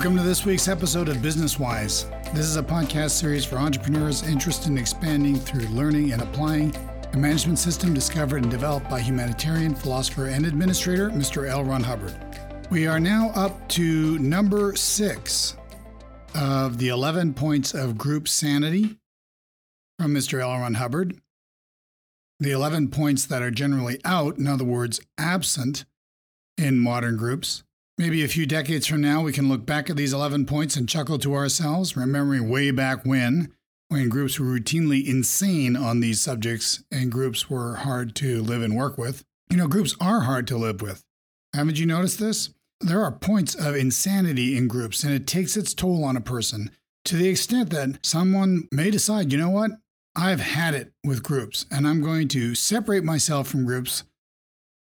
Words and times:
Welcome 0.00 0.16
to 0.16 0.22
this 0.22 0.46
week's 0.46 0.66
episode 0.66 1.10
of 1.10 1.20
Business 1.20 1.58
Wise. 1.58 2.06
This 2.32 2.46
is 2.46 2.56
a 2.56 2.62
podcast 2.62 3.10
series 3.10 3.44
for 3.44 3.56
entrepreneurs 3.56 4.26
interested 4.26 4.68
in 4.68 4.78
expanding 4.78 5.36
through 5.36 5.66
learning 5.66 6.12
and 6.12 6.22
applying 6.22 6.74
a 7.12 7.18
management 7.18 7.58
system 7.58 7.92
discovered 7.92 8.40
and 8.40 8.50
developed 8.50 8.88
by 8.88 8.98
humanitarian, 8.98 9.74
philosopher, 9.74 10.28
and 10.28 10.46
administrator 10.46 11.10
Mr. 11.10 11.46
L. 11.46 11.64
Ron 11.64 11.82
Hubbard. 11.82 12.14
We 12.70 12.86
are 12.86 12.98
now 12.98 13.30
up 13.34 13.68
to 13.68 14.18
number 14.20 14.74
six 14.74 15.58
of 16.34 16.78
the 16.78 16.88
11 16.88 17.34
points 17.34 17.74
of 17.74 17.98
group 17.98 18.26
sanity 18.26 18.96
from 19.98 20.14
Mr. 20.14 20.40
L. 20.40 20.60
Ron 20.60 20.74
Hubbard. 20.74 21.20
The 22.38 22.52
11 22.52 22.88
points 22.88 23.26
that 23.26 23.42
are 23.42 23.50
generally 23.50 24.00
out, 24.06 24.38
in 24.38 24.46
other 24.46 24.64
words, 24.64 25.02
absent 25.18 25.84
in 26.56 26.78
modern 26.78 27.18
groups. 27.18 27.64
Maybe 28.00 28.24
a 28.24 28.28
few 28.28 28.46
decades 28.46 28.86
from 28.86 29.02
now, 29.02 29.20
we 29.20 29.30
can 29.30 29.50
look 29.50 29.66
back 29.66 29.90
at 29.90 29.96
these 29.96 30.14
11 30.14 30.46
points 30.46 30.74
and 30.74 30.88
chuckle 30.88 31.18
to 31.18 31.34
ourselves, 31.34 31.98
remembering 31.98 32.48
way 32.48 32.70
back 32.70 33.04
when, 33.04 33.52
when 33.88 34.08
groups 34.08 34.40
were 34.40 34.46
routinely 34.46 35.06
insane 35.06 35.76
on 35.76 36.00
these 36.00 36.18
subjects 36.18 36.82
and 36.90 37.12
groups 37.12 37.50
were 37.50 37.74
hard 37.74 38.14
to 38.16 38.40
live 38.40 38.62
and 38.62 38.74
work 38.74 38.96
with. 38.96 39.22
You 39.50 39.58
know, 39.58 39.68
groups 39.68 39.94
are 40.00 40.20
hard 40.20 40.46
to 40.46 40.56
live 40.56 40.80
with. 40.80 41.04
Haven't 41.54 41.78
you 41.78 41.84
noticed 41.84 42.18
this? 42.18 42.48
There 42.80 43.04
are 43.04 43.12
points 43.12 43.54
of 43.54 43.76
insanity 43.76 44.56
in 44.56 44.66
groups, 44.66 45.04
and 45.04 45.12
it 45.12 45.26
takes 45.26 45.54
its 45.54 45.74
toll 45.74 46.02
on 46.02 46.16
a 46.16 46.22
person 46.22 46.70
to 47.04 47.16
the 47.18 47.28
extent 47.28 47.68
that 47.68 47.98
someone 48.02 48.66
may 48.72 48.90
decide, 48.90 49.30
you 49.30 49.36
know 49.36 49.50
what? 49.50 49.72
I've 50.16 50.40
had 50.40 50.72
it 50.72 50.94
with 51.04 51.22
groups, 51.22 51.66
and 51.70 51.86
I'm 51.86 52.00
going 52.00 52.28
to 52.28 52.54
separate 52.54 53.04
myself 53.04 53.46
from 53.48 53.66
groups 53.66 54.04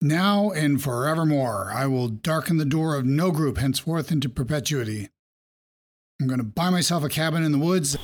now 0.02 0.52
and 0.52 0.82
forevermore. 0.82 1.72
I 1.74 1.88
will 1.88 2.08
darken 2.08 2.58
the 2.58 2.66
door 2.66 2.96
of 2.96 3.06
no 3.06 3.32
group 3.32 3.58
henceforth 3.58 4.12
into 4.12 4.30
perpetuity. 4.30 5.10
I'm 6.20 6.28
going 6.28 6.40
to 6.40 6.44
buy 6.44 6.70
myself 6.70 7.04
a 7.04 7.10
cabin 7.10 7.44
in 7.44 7.52
the 7.52 7.58
woods. 7.58 7.98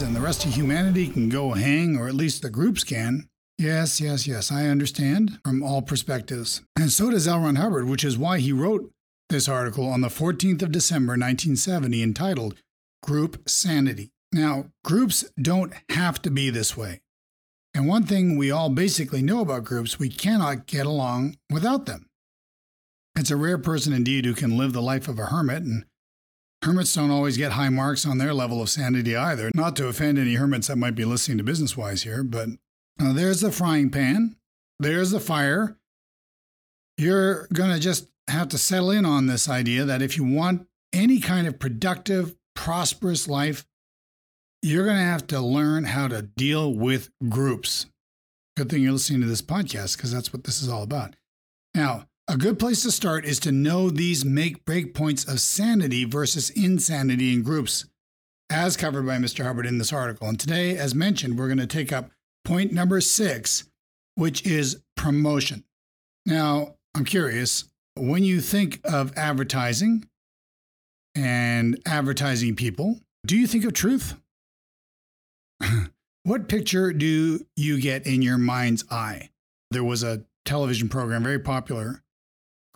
And 0.00 0.14
the 0.14 0.20
rest 0.20 0.44
of 0.44 0.54
humanity 0.54 1.08
can 1.08 1.28
go 1.28 1.54
hang, 1.54 1.96
or 1.96 2.06
at 2.06 2.14
least 2.14 2.42
the 2.42 2.50
groups 2.50 2.84
can. 2.84 3.28
Yes, 3.58 4.00
yes, 4.00 4.28
yes, 4.28 4.52
I 4.52 4.66
understand 4.66 5.40
from 5.44 5.62
all 5.62 5.82
perspectives. 5.82 6.62
And 6.76 6.92
so 6.92 7.10
does 7.10 7.26
L. 7.26 7.40
Ron 7.40 7.56
Hubbard, 7.56 7.88
which 7.88 8.04
is 8.04 8.16
why 8.16 8.38
he 8.38 8.52
wrote 8.52 8.92
this 9.28 9.48
article 9.48 9.88
on 9.88 10.00
the 10.00 10.08
14th 10.08 10.62
of 10.62 10.70
December, 10.70 11.12
1970, 11.12 12.02
entitled 12.02 12.54
Group 13.02 13.48
Sanity. 13.48 14.12
Now, 14.32 14.66
groups 14.84 15.24
don't 15.40 15.72
have 15.90 16.20
to 16.22 16.30
be 16.30 16.50
this 16.50 16.76
way. 16.76 17.00
And 17.74 17.86
one 17.86 18.04
thing 18.04 18.36
we 18.36 18.50
all 18.50 18.70
basically 18.70 19.22
know 19.22 19.40
about 19.40 19.64
groups, 19.64 19.98
we 19.98 20.08
cannot 20.08 20.66
get 20.66 20.86
along 20.86 21.36
without 21.50 21.86
them. 21.86 22.08
It's 23.16 23.30
a 23.30 23.36
rare 23.36 23.58
person 23.58 23.92
indeed 23.92 24.24
who 24.24 24.34
can 24.34 24.56
live 24.56 24.72
the 24.72 24.82
life 24.82 25.08
of 25.08 25.18
a 25.18 25.26
hermit, 25.26 25.62
and 25.62 25.84
hermits 26.62 26.94
don't 26.94 27.10
always 27.10 27.36
get 27.36 27.52
high 27.52 27.68
marks 27.68 28.06
on 28.06 28.18
their 28.18 28.34
level 28.34 28.62
of 28.62 28.70
sanity 28.70 29.16
either. 29.16 29.50
Not 29.54 29.76
to 29.76 29.88
offend 29.88 30.18
any 30.18 30.34
hermits 30.34 30.68
that 30.68 30.76
might 30.76 30.94
be 30.94 31.04
listening 31.04 31.38
to 31.38 31.44
Business 31.44 31.76
Wise 31.76 32.02
here, 32.02 32.22
but 32.22 32.48
uh, 33.00 33.12
there's 33.12 33.40
the 33.40 33.52
frying 33.52 33.90
pan, 33.90 34.36
there's 34.78 35.10
the 35.10 35.20
fire. 35.20 35.76
You're 36.96 37.46
going 37.52 37.70
to 37.70 37.78
just 37.78 38.08
have 38.28 38.48
to 38.48 38.58
settle 38.58 38.90
in 38.90 39.04
on 39.04 39.26
this 39.26 39.48
idea 39.48 39.84
that 39.84 40.02
if 40.02 40.16
you 40.16 40.24
want 40.24 40.66
any 40.92 41.20
kind 41.20 41.46
of 41.46 41.58
productive, 41.58 42.34
prosperous 42.54 43.28
life, 43.28 43.64
you're 44.62 44.84
going 44.84 44.96
to 44.96 45.02
have 45.02 45.26
to 45.28 45.40
learn 45.40 45.84
how 45.84 46.08
to 46.08 46.22
deal 46.22 46.72
with 46.72 47.10
groups. 47.28 47.86
Good 48.56 48.70
thing 48.70 48.82
you're 48.82 48.92
listening 48.92 49.20
to 49.20 49.26
this 49.26 49.42
podcast 49.42 49.96
because 49.96 50.12
that's 50.12 50.32
what 50.32 50.44
this 50.44 50.60
is 50.60 50.68
all 50.68 50.82
about. 50.82 51.14
Now, 51.74 52.06
a 52.26 52.36
good 52.36 52.58
place 52.58 52.82
to 52.82 52.90
start 52.90 53.24
is 53.24 53.38
to 53.40 53.52
know 53.52 53.88
these 53.88 54.24
make 54.24 54.64
break 54.64 54.94
points 54.94 55.24
of 55.24 55.40
sanity 55.40 56.04
versus 56.04 56.50
insanity 56.50 57.32
in 57.32 57.42
groups, 57.42 57.86
as 58.50 58.76
covered 58.76 59.06
by 59.06 59.16
Mr. 59.16 59.44
Hubbard 59.44 59.64
in 59.64 59.78
this 59.78 59.92
article. 59.92 60.28
And 60.28 60.38
today, 60.38 60.76
as 60.76 60.94
mentioned, 60.94 61.38
we're 61.38 61.48
going 61.48 61.58
to 61.58 61.66
take 61.66 61.92
up 61.92 62.10
point 62.44 62.72
number 62.72 63.00
six, 63.00 63.64
which 64.16 64.44
is 64.44 64.82
promotion. 64.96 65.64
Now, 66.26 66.74
I'm 66.94 67.04
curious 67.04 67.64
when 67.96 68.24
you 68.24 68.40
think 68.40 68.80
of 68.84 69.16
advertising 69.16 70.08
and 71.14 71.80
advertising 71.86 72.56
people, 72.56 73.00
do 73.24 73.36
you 73.36 73.46
think 73.46 73.64
of 73.64 73.72
truth? 73.72 74.14
What 76.28 76.46
picture 76.46 76.92
do 76.92 77.40
you 77.56 77.80
get 77.80 78.06
in 78.06 78.20
your 78.20 78.36
mind's 78.36 78.84
eye? 78.90 79.30
There 79.70 79.82
was 79.82 80.02
a 80.02 80.24
television 80.44 80.90
program 80.90 81.22
very 81.22 81.38
popular 81.38 82.02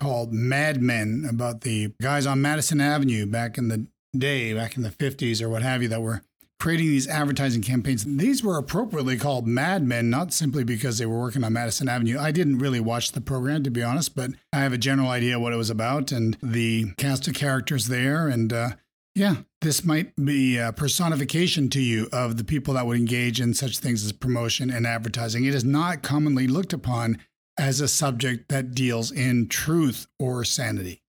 called 0.01 0.33
Mad 0.33 0.81
Men 0.81 1.27
about 1.29 1.61
the 1.61 1.93
guys 2.01 2.25
on 2.25 2.41
Madison 2.41 2.81
Avenue 2.81 3.27
back 3.27 3.59
in 3.59 3.69
the 3.69 3.87
day, 4.17 4.55
back 4.55 4.77
in 4.77 4.83
the 4.83 4.89
50s 4.89 5.43
or 5.43 5.51
what 5.51 5.63
have 5.63 5.83
you, 5.83 5.89
that 5.89 6.01
were 6.01 6.23
creating 6.61 6.87
these 6.87 7.07
advertising 7.09 7.61
campaigns. 7.61 8.05
These 8.05 8.43
were 8.43 8.57
appropriately 8.57 9.19
called 9.19 9.47
Mad 9.47 9.87
Men, 9.87 10.09
not 10.09 10.33
simply 10.33 10.65
because 10.65 10.97
they 10.97 11.07
were 11.07 11.21
working 11.21 11.45
on 11.45 11.53
Madison 11.53 11.91
Avenue. 11.91 12.19
I 12.19 12.31
didn't 12.31 12.59
really 12.59 12.81
watch 12.81 13.13
the 13.13 13.21
program, 13.21 13.65
to 13.65 13.71
be 13.71 13.83
honest, 13.83 14.15
but 14.15 14.31
I 14.53 14.61
have 14.61 14.73
a 14.73 14.79
general 14.79 15.11
idea 15.11 15.39
what 15.39 15.53
it 15.53 15.57
was 15.57 15.71
about 15.71 16.11
and 16.11 16.39
the 16.43 16.93
cast 16.97 17.29
of 17.29 17.35
characters 17.35 17.89
there. 17.89 18.29
And 18.29 18.51
uh, 18.51 18.71
yeah, 19.15 19.37
this 19.61 19.85
might 19.85 20.17
be 20.17 20.57
a 20.57 20.73
personification 20.73 21.69
to 21.71 21.81
you 21.81 22.09
of 22.13 22.39
the 22.39 22.45
people 22.45 22.75
that 22.75 22.87
would 22.87 22.97
engage 22.97 23.41
in 23.41 23.53
such 23.53 23.79
things 23.79 24.05
as 24.05 24.13
promotion 24.13 24.71
and 24.71 24.87
advertising. 24.87 25.45
It 25.45 25.55
is 25.55 25.65
not 25.65 26.03
commonly 26.03 26.47
looked 26.47 26.73
upon 26.73 27.19
as 27.59 27.81
a 27.81 27.89
subject 27.89 28.49
that 28.49 28.75
deals 28.75 29.13
in 29.13 29.49
truth 29.49 30.07
or 30.19 30.45
sanity. 30.45 31.03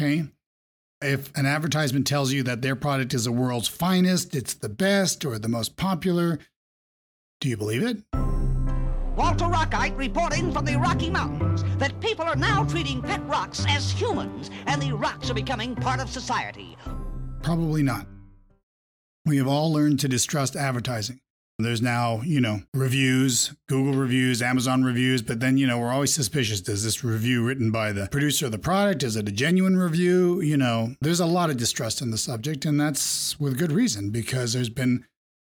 Okay? 0.00 0.24
If 1.02 1.36
an 1.36 1.44
advertisement 1.44 2.06
tells 2.06 2.32
you 2.32 2.42
that 2.44 2.62
their 2.62 2.76
product 2.76 3.12
is 3.12 3.24
the 3.24 3.32
world's 3.32 3.68
finest, 3.68 4.34
it's 4.34 4.54
the 4.54 4.70
best, 4.70 5.24
or 5.24 5.38
the 5.38 5.48
most 5.48 5.76
popular, 5.76 6.38
do 7.42 7.50
you 7.50 7.58
believe 7.58 7.82
it? 7.82 7.98
Walter 9.14 9.44
Rockite 9.44 9.96
reporting 9.98 10.50
from 10.50 10.64
the 10.64 10.76
Rocky 10.76 11.10
Mountains 11.10 11.62
that 11.76 12.00
people 12.00 12.24
are 12.24 12.34
now 12.34 12.64
treating 12.64 13.02
pet 13.02 13.24
rocks 13.26 13.64
as 13.68 13.90
humans 13.90 14.50
and 14.66 14.80
the 14.80 14.92
rocks 14.92 15.28
are 15.28 15.34
becoming 15.34 15.76
part 15.76 16.00
of 16.00 16.08
society. 16.08 16.76
Probably 17.44 17.82
not. 17.82 18.06
We 19.26 19.36
have 19.36 19.46
all 19.46 19.70
learned 19.70 20.00
to 20.00 20.08
distrust 20.08 20.56
advertising. 20.56 21.20
There's 21.58 21.82
now, 21.82 22.22
you 22.22 22.40
know, 22.40 22.62
reviews, 22.72 23.54
Google 23.68 23.92
reviews, 23.92 24.40
Amazon 24.40 24.82
reviews, 24.82 25.20
but 25.20 25.40
then, 25.40 25.58
you 25.58 25.66
know, 25.66 25.78
we're 25.78 25.92
always 25.92 26.12
suspicious. 26.12 26.62
Does 26.62 26.82
this 26.82 27.04
review 27.04 27.44
written 27.44 27.70
by 27.70 27.92
the 27.92 28.08
producer 28.10 28.46
of 28.46 28.52
the 28.52 28.58
product? 28.58 29.02
Is 29.02 29.14
it 29.16 29.28
a 29.28 29.32
genuine 29.32 29.76
review? 29.76 30.40
You 30.40 30.56
know, 30.56 30.94
there's 31.02 31.20
a 31.20 31.26
lot 31.26 31.50
of 31.50 31.58
distrust 31.58 32.00
in 32.00 32.10
the 32.10 32.16
subject, 32.16 32.64
and 32.64 32.80
that's 32.80 33.38
with 33.38 33.58
good 33.58 33.72
reason 33.72 34.08
because 34.08 34.54
there's 34.54 34.70
been 34.70 35.04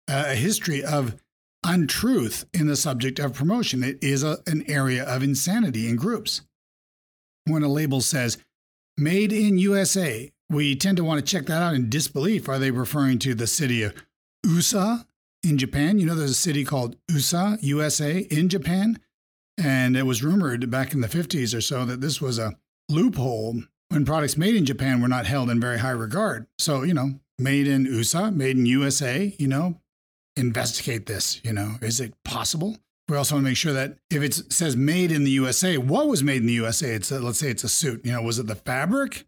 a 0.08 0.36
history 0.36 0.84
of 0.84 1.20
untruth 1.66 2.46
in 2.54 2.68
the 2.68 2.76
subject 2.76 3.18
of 3.18 3.34
promotion. 3.34 3.84
It 3.84 3.98
is 4.04 4.24
a, 4.24 4.38
an 4.46 4.64
area 4.70 5.04
of 5.04 5.24
insanity 5.24 5.90
in 5.90 5.96
groups. 5.96 6.42
When 7.46 7.64
a 7.64 7.68
label 7.68 8.02
says, 8.02 8.38
made 8.96 9.34
in 9.34 9.58
USA, 9.58 10.32
we 10.50 10.76
tend 10.76 10.98
to 10.98 11.04
want 11.04 11.24
to 11.24 11.32
check 11.32 11.46
that 11.48 11.62
out 11.62 11.76
in 11.76 11.90
disbelief. 11.90 12.50
Are 12.50 12.60
they 12.60 12.72
referring 12.72 13.20
to 13.20 13.36
the 13.36 13.48
city 13.48 13.84
of 13.84 13.94
Usa 14.46 15.06
in 15.44 15.58
Japan? 15.58 16.00
You 16.00 16.08
know, 16.08 16.16
there's 16.16 16.32
a 16.32 16.36
city 16.36 16.66
called 16.66 16.96
Usa, 17.10 17.58
USA, 17.62 18.20
in 18.20 18.50
Japan. 18.50 19.00
And 19.58 19.98
it 19.98 20.04
was 20.04 20.24
rumored 20.24 20.70
back 20.70 20.94
in 20.94 21.02
the 21.02 21.08
50s 21.08 21.56
or 21.56 21.62
so 21.62 21.86
that 21.86 22.02
this 22.02 22.22
was 22.22 22.40
a 22.40 22.58
loophole 22.88 23.62
when 23.90 24.06
products 24.06 24.38
made 24.38 24.56
in 24.56 24.66
Japan 24.66 25.02
were 25.02 25.08
not 25.08 25.26
held 25.26 25.50
in 25.50 25.60
very 25.60 25.80
high 25.80 25.90
regard. 25.90 26.48
So, 26.58 26.84
you 26.84 26.94
know, 26.94 27.20
made 27.38 27.68
in 27.68 27.86
USA, 27.86 28.30
made 28.32 28.58
in 28.58 28.66
USA, 28.66 29.36
you 29.38 29.48
know, 29.48 29.80
investigate 30.36 31.06
this. 31.06 31.42
You 31.44 31.54
know, 31.54 31.76
is 31.82 32.00
it 32.00 32.14
possible? 32.24 32.78
We 33.08 33.18
also 33.18 33.36
want 33.36 33.46
to 33.46 33.50
make 33.50 33.58
sure 33.58 33.74
that 33.74 33.98
if 34.12 34.22
it 34.22 34.34
says 34.54 34.76
made 34.76 35.12
in 35.12 35.24
the 35.24 35.32
USA, 35.32 35.78
what 35.78 36.08
was 36.08 36.24
made 36.24 36.42
in 36.42 36.48
the 36.48 36.54
USA? 36.54 36.94
It's 36.94 37.12
a, 37.12 37.20
let's 37.20 37.40
say 37.40 37.50
it's 37.50 37.64
a 37.64 37.70
suit. 37.70 38.06
You 38.06 38.12
know, 38.12 38.22
was 38.22 38.40
it 38.40 38.48
the 38.48 38.56
fabric? 38.56 39.26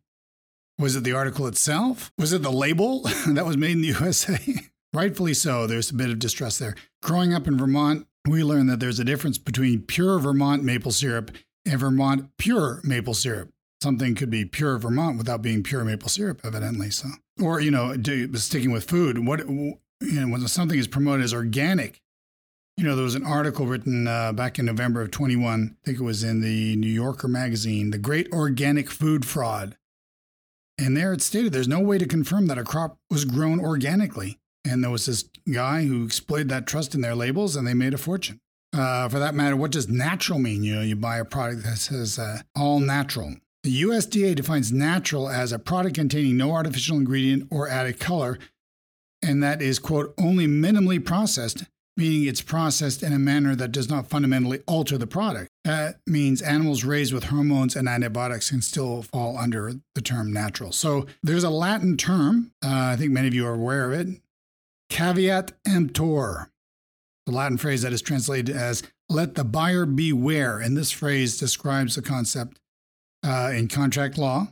Was 0.81 0.95
it 0.95 1.03
the 1.03 1.13
article 1.13 1.45
itself? 1.45 2.11
Was 2.17 2.33
it 2.33 2.41
the 2.41 2.51
label 2.51 3.01
that 3.27 3.45
was 3.45 3.55
made 3.55 3.73
in 3.73 3.81
the 3.81 3.89
USA? 3.89 4.39
Rightfully 4.93 5.35
so, 5.35 5.67
there's 5.67 5.91
a 5.91 5.93
bit 5.93 6.09
of 6.09 6.17
distrust 6.17 6.57
there. 6.57 6.75
Growing 7.03 7.35
up 7.35 7.47
in 7.47 7.55
Vermont, 7.55 8.07
we 8.27 8.43
learned 8.43 8.67
that 8.71 8.79
there's 8.79 8.99
a 8.99 9.05
difference 9.05 9.37
between 9.37 9.83
pure 9.83 10.17
Vermont 10.17 10.63
maple 10.63 10.91
syrup 10.91 11.29
and 11.67 11.79
Vermont 11.79 12.35
pure 12.39 12.81
maple 12.83 13.13
syrup. 13.13 13.51
Something 13.83 14.15
could 14.15 14.31
be 14.31 14.43
pure 14.43 14.79
Vermont 14.79 15.19
without 15.19 15.43
being 15.43 15.61
pure 15.61 15.85
maple 15.85 16.09
syrup, 16.09 16.41
evidently. 16.43 16.89
So, 16.89 17.09
or 17.39 17.61
you 17.61 17.69
know, 17.69 17.95
do, 17.95 18.33
sticking 18.37 18.71
with 18.71 18.89
food, 18.89 19.23
what 19.23 19.47
you 19.47 19.77
know, 20.01 20.27
when 20.29 20.47
something 20.47 20.79
is 20.79 20.87
promoted 20.87 21.23
as 21.23 21.33
organic, 21.33 22.01
you 22.77 22.85
know, 22.85 22.95
there 22.95 23.05
was 23.05 23.15
an 23.15 23.25
article 23.25 23.67
written 23.67 24.07
uh, 24.07 24.33
back 24.33 24.57
in 24.57 24.65
November 24.65 25.03
of 25.03 25.11
21. 25.11 25.77
I 25.79 25.85
think 25.85 25.99
it 25.99 26.03
was 26.03 26.23
in 26.23 26.41
the 26.41 26.75
New 26.75 26.89
Yorker 26.89 27.27
magazine, 27.27 27.91
"The 27.91 27.99
Great 27.99 28.31
Organic 28.31 28.89
Food 28.89 29.27
Fraud." 29.27 29.77
And 30.81 30.97
there 30.97 31.13
it 31.13 31.21
stated 31.21 31.53
there's 31.53 31.67
no 31.67 31.79
way 31.79 31.99
to 31.99 32.07
confirm 32.07 32.47
that 32.47 32.57
a 32.57 32.63
crop 32.63 32.97
was 33.11 33.23
grown 33.23 33.59
organically. 33.59 34.39
And 34.65 34.83
there 34.83 34.89
was 34.89 35.05
this 35.05 35.25
guy 35.51 35.83
who 35.85 36.03
exploited 36.03 36.49
that 36.49 36.65
trust 36.65 36.95
in 36.95 37.01
their 37.01 37.13
labels 37.13 37.55
and 37.55 37.67
they 37.67 37.75
made 37.75 37.93
a 37.93 37.99
fortune. 37.99 38.39
Uh, 38.73 39.07
for 39.07 39.19
that 39.19 39.35
matter, 39.35 39.55
what 39.55 39.71
does 39.71 39.87
natural 39.87 40.39
mean? 40.39 40.63
You 40.63 40.75
know, 40.75 40.81
you 40.81 40.95
buy 40.95 41.17
a 41.17 41.25
product 41.25 41.63
that 41.63 41.77
says 41.77 42.17
uh, 42.17 42.39
all 42.55 42.79
natural. 42.79 43.35
The 43.63 43.83
USDA 43.83 44.35
defines 44.35 44.71
natural 44.71 45.29
as 45.29 45.51
a 45.51 45.59
product 45.59 45.95
containing 45.95 46.37
no 46.37 46.51
artificial 46.51 46.97
ingredient 46.97 47.47
or 47.51 47.69
added 47.69 47.99
color, 47.99 48.39
and 49.21 49.43
that 49.43 49.61
is, 49.61 49.77
quote, 49.77 50.15
only 50.17 50.47
minimally 50.47 51.03
processed, 51.03 51.65
meaning 52.01 52.27
it's 52.27 52.41
processed 52.41 53.03
in 53.03 53.13
a 53.13 53.19
manner 53.19 53.55
that 53.55 53.71
does 53.71 53.87
not 53.87 54.07
fundamentally 54.07 54.59
alter 54.65 54.97
the 54.97 55.05
product. 55.05 55.51
That 55.63 55.99
means 56.07 56.41
animals 56.41 56.83
raised 56.83 57.13
with 57.13 57.25
hormones 57.25 57.75
and 57.75 57.87
antibiotics 57.87 58.49
can 58.49 58.63
still 58.63 59.03
fall 59.03 59.37
under 59.37 59.73
the 59.93 60.01
term 60.01 60.33
natural. 60.33 60.71
So 60.71 61.05
there's 61.21 61.43
a 61.43 61.51
Latin 61.51 61.97
term, 61.97 62.53
uh, 62.65 62.93
I 62.93 62.95
think 62.95 63.11
many 63.11 63.27
of 63.27 63.35
you 63.35 63.45
are 63.45 63.53
aware 63.53 63.85
of 63.85 63.99
it, 63.99 64.19
caveat 64.89 65.51
emptor, 65.67 66.49
the 67.27 67.31
Latin 67.31 67.59
phrase 67.59 67.83
that 67.83 67.93
is 67.93 68.01
translated 68.01 68.55
as 68.55 68.81
let 69.07 69.35
the 69.35 69.43
buyer 69.43 69.85
beware. 69.85 70.59
And 70.59 70.75
this 70.75 70.89
phrase 70.89 71.37
describes 71.37 71.93
the 71.93 72.01
concept 72.01 72.59
uh, 73.23 73.51
in 73.53 73.67
contract 73.67 74.17
law 74.17 74.47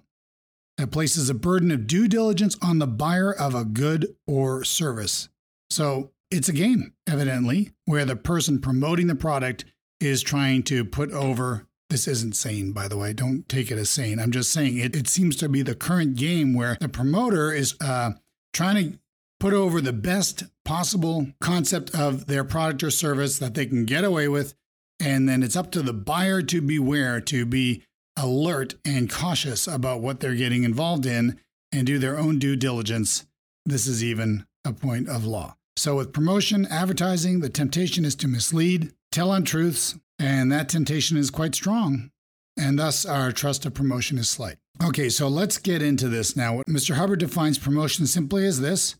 that 0.78 0.92
places 0.92 1.32
a 1.32 1.34
burden 1.34 1.72
of 1.72 1.88
due 1.88 2.08
diligence 2.08 2.56
on 2.62 2.78
the 2.78 2.86
buyer 2.86 3.34
of 3.34 3.56
a 3.56 3.66
good 3.66 4.16
or 4.28 4.64
service. 4.64 5.30
So 5.72 6.12
it's 6.32 6.50
a 6.50 6.54
game, 6.54 6.94
evidently, 7.08 7.72
where 7.86 8.06
the 8.06 8.16
person 8.16 8.60
promoting 8.60 9.08
the 9.08 9.16
product 9.16 9.66
is 10.00 10.22
trying 10.22 10.64
to 10.64 10.86
put 10.86 11.12
over. 11.12 11.66
This 11.90 12.08
isn't 12.08 12.36
sane, 12.36 12.72
by 12.72 12.88
the 12.88 12.98
way. 12.98 13.14
Don't 13.14 13.50
take 13.50 13.72
it 13.72 13.80
as 13.80 13.90
sane. 13.90 14.20
I'm 14.20 14.32
just 14.32 14.54
saying 14.54 14.78
it, 14.78 14.96
it 14.96 15.08
seems 15.08 15.36
to 15.38 15.50
be 15.50 15.64
the 15.64 15.76
current 15.76 16.16
game 16.16 16.54
where 16.54 16.78
the 16.80 16.90
promoter 16.90 17.52
is 17.52 17.76
uh, 17.82 18.12
trying 18.54 18.92
to 18.92 19.00
put 19.40 19.54
over 19.54 19.82
the 19.82 19.94
best 19.94 20.44
possible 20.66 21.28
concept 21.42 21.96
of 21.96 22.28
their 22.28 22.44
product 22.44 22.84
or 22.84 22.92
service 22.92 23.40
that 23.40 23.56
they 23.56 23.66
can 23.66 23.86
get 23.86 24.04
away 24.04 24.28
with. 24.28 24.54
And 25.00 25.28
then 25.28 25.42
it's 25.42 25.56
up 25.56 25.72
to 25.72 25.82
the 25.82 25.94
buyer 25.94 26.42
to 26.44 26.62
beware, 26.62 27.22
to 27.22 27.46
be 27.46 27.84
alert 28.18 28.76
and 28.86 29.10
cautious 29.10 29.66
about 29.66 30.02
what 30.02 30.20
they're 30.20 30.36
getting 30.36 30.64
involved 30.64 31.06
in 31.06 31.40
and 31.72 31.88
do 31.88 31.98
their 31.98 32.18
own 32.18 32.38
due 32.38 32.56
diligence. 32.56 33.26
This 33.66 33.88
is 33.88 34.04
even 34.04 34.46
a 34.66 34.74
point 34.74 35.08
of 35.08 35.26
law. 35.26 35.56
So, 35.80 35.96
with 35.96 36.12
promotion, 36.12 36.66
advertising, 36.66 37.40
the 37.40 37.48
temptation 37.48 38.04
is 38.04 38.14
to 38.16 38.28
mislead, 38.28 38.92
tell 39.14 39.32
untruths, 39.32 39.96
and 40.20 40.52
that 40.52 40.68
temptation 40.68 41.16
is 41.16 41.30
quite 41.32 41.56
strong. 41.56 42.12
And 42.58 42.78
thus, 42.78 43.06
our 43.06 43.32
trust 43.32 43.66
of 43.66 43.76
promotion 43.76 44.18
is 44.18 44.30
slight. 44.30 44.58
Okay, 44.84 45.08
so 45.08 45.30
let's 45.30 45.58
get 45.58 45.82
into 45.82 46.10
this 46.10 46.36
now. 46.36 46.58
What 46.58 46.68
Mr. 46.68 46.96
Hubbard 46.96 47.20
defines 47.20 47.58
promotion 47.58 48.08
simply 48.08 48.46
as 48.46 48.60
this 48.60 48.98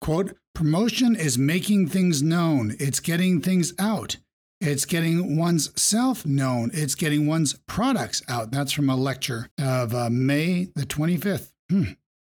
quote, 0.00 0.36
promotion 0.54 1.16
is 1.16 1.36
making 1.38 1.88
things 1.88 2.22
known, 2.22 2.76
it's 2.78 3.00
getting 3.00 3.40
things 3.40 3.72
out. 3.76 4.16
It's 4.60 4.84
getting 4.84 5.36
one's 5.36 5.72
self 5.80 6.24
known. 6.24 6.70
It's 6.72 6.94
getting 6.94 7.26
one's 7.26 7.54
products 7.66 8.22
out. 8.28 8.52
That's 8.52 8.72
from 8.72 8.88
a 8.88 8.96
lecture 8.96 9.50
of 9.58 9.92
uh, 9.92 10.08
May 10.08 10.68
the 10.76 10.86
25th, 10.86 11.50
hmm, 11.68 11.82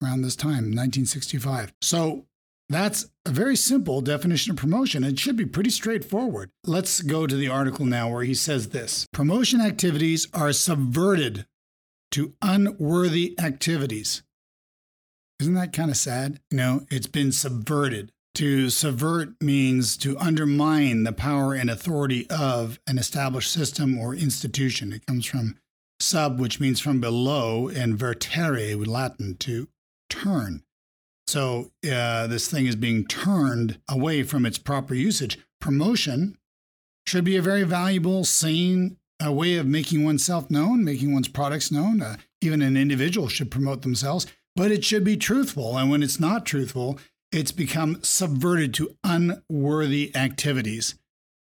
around 0.00 0.22
this 0.22 0.36
time, 0.36 0.70
1965. 0.70 1.74
So 1.82 2.26
that's 2.68 3.06
a 3.26 3.30
very 3.30 3.56
simple 3.56 4.00
definition 4.00 4.52
of 4.52 4.56
promotion. 4.56 5.04
It 5.04 5.18
should 5.18 5.36
be 5.36 5.46
pretty 5.46 5.70
straightforward. 5.70 6.50
Let's 6.64 7.02
go 7.02 7.26
to 7.26 7.36
the 7.36 7.48
article 7.48 7.84
now 7.84 8.10
where 8.10 8.24
he 8.24 8.34
says 8.34 8.70
this 8.70 9.06
Promotion 9.12 9.60
activities 9.60 10.26
are 10.32 10.52
subverted 10.52 11.46
to 12.12 12.34
unworthy 12.40 13.34
activities. 13.38 14.22
Isn't 15.40 15.54
that 15.54 15.72
kind 15.72 15.90
of 15.90 15.96
sad? 15.96 16.40
You 16.50 16.56
know, 16.56 16.86
it's 16.90 17.06
been 17.06 17.32
subverted. 17.32 18.12
To 18.36 18.68
subvert 18.68 19.40
means 19.40 19.96
to 19.98 20.18
undermine 20.18 21.04
the 21.04 21.12
power 21.12 21.54
and 21.54 21.70
authority 21.70 22.28
of 22.30 22.80
an 22.86 22.98
established 22.98 23.52
system 23.52 23.96
or 23.96 24.12
institution. 24.12 24.92
It 24.92 25.06
comes 25.06 25.24
from 25.24 25.56
sub, 26.00 26.40
which 26.40 26.58
means 26.58 26.80
from 26.80 27.00
below, 27.00 27.68
and 27.68 27.96
vertere, 27.96 28.74
Latin, 28.76 29.36
to 29.36 29.68
turn. 30.10 30.63
So 31.26 31.72
uh, 31.90 32.26
this 32.26 32.48
thing 32.48 32.66
is 32.66 32.76
being 32.76 33.06
turned 33.06 33.78
away 33.88 34.22
from 34.22 34.46
its 34.46 34.58
proper 34.58 34.94
usage. 34.94 35.38
Promotion 35.60 36.36
should 37.06 37.24
be 37.24 37.36
a 37.36 37.42
very 37.42 37.64
valuable, 37.64 38.24
sane 38.24 38.96
a 39.20 39.32
way 39.32 39.56
of 39.56 39.66
making 39.66 40.04
oneself 40.04 40.50
known, 40.50 40.84
making 40.84 41.14
one's 41.14 41.28
products 41.28 41.70
known. 41.70 42.02
Uh, 42.02 42.16
even 42.40 42.62
an 42.62 42.76
individual 42.76 43.28
should 43.28 43.50
promote 43.50 43.82
themselves, 43.82 44.26
but 44.54 44.70
it 44.70 44.84
should 44.84 45.04
be 45.04 45.16
truthful. 45.16 45.78
And 45.78 45.90
when 45.90 46.02
it's 46.02 46.20
not 46.20 46.44
truthful, 46.44 46.98
it's 47.32 47.52
become 47.52 48.02
subverted 48.02 48.74
to 48.74 48.96
unworthy 49.02 50.14
activities. 50.14 50.94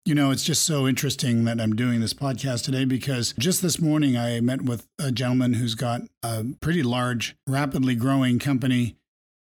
You 0.05 0.15
know, 0.15 0.31
it's 0.31 0.45
just 0.45 0.65
so 0.65 0.89
interesting 0.89 1.45
that 1.45 1.61
I'm 1.61 1.77
doing 1.77 2.01
this 2.01 2.15
podcast 2.15 2.65
today 2.65 2.85
because 2.85 3.35
just 3.39 3.61
this 3.61 3.81
morning 3.81 4.17
I 4.17 4.41
met 4.41 4.63
with 4.63 4.89
a 4.99 5.13
gentleman 5.13 5.55
who's 5.55 5.75
got 5.75 6.03
a 6.23 6.45
pretty 6.61 6.83
large, 6.83 7.37
rapidly 7.47 7.95
growing 7.95 8.39
company. 8.39 8.97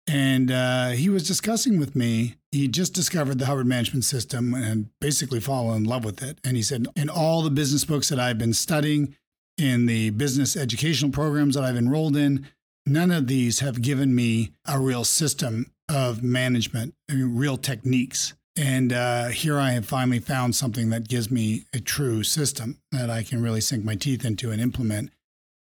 And 0.09 0.51
uh, 0.51 0.89
he 0.89 1.11
was 1.11 1.29
discussing 1.29 1.79
with 1.79 1.95
me, 1.95 2.37
he 2.51 2.67
just 2.67 2.95
discovered 2.95 3.39
the 3.39 3.45
Hubbard 3.45 3.67
Management 3.67 4.05
System 4.05 4.55
and 4.55 4.89
basically 5.01 5.39
fallen 5.39 5.77
in 5.77 5.85
love 5.85 6.03
with 6.03 6.23
it. 6.23 6.39
And 6.43 6.57
he 6.57 6.63
said, 6.63 6.87
in 6.97 7.11
all 7.11 7.43
the 7.43 7.51
business 7.51 7.85
books 7.85 8.09
that 8.09 8.19
I've 8.19 8.39
been 8.39 8.55
studying, 8.55 9.15
in 9.59 9.85
the 9.87 10.11
business 10.11 10.57
educational 10.57 11.11
programs 11.11 11.57
that 11.57 11.65
I've 11.65 11.77
enrolled 11.77 12.17
in, 12.17 12.47
none 12.87 13.11
of 13.11 13.27
these 13.27 13.61
have 13.61 13.83
given 13.83 14.15
me 14.15 14.53
a 14.67 14.81
real 14.81 15.05
system 15.05 15.73
of 15.91 16.23
management, 16.23 16.95
I 17.11 17.15
mean, 17.15 17.37
real 17.37 17.59
techniques. 17.59 18.33
And 18.57 18.93
uh, 18.93 19.29
here 19.29 19.59
I 19.59 19.73
have 19.73 19.87
finally 19.87 20.21
found 20.21 20.57
something 20.57 20.91
that 20.91 21.07
gives 21.07 21.31
me 21.31 21.65
a 21.75 21.81
true 21.81 22.23
system 22.23 22.79
that 22.93 23.11
I 23.11 23.23
can 23.23 23.43
really 23.43 23.61
sink 23.61 23.85
my 23.85 23.95
teeth 23.95 24.25
into 24.25 24.51
and 24.51 24.61
implement. 24.61 25.11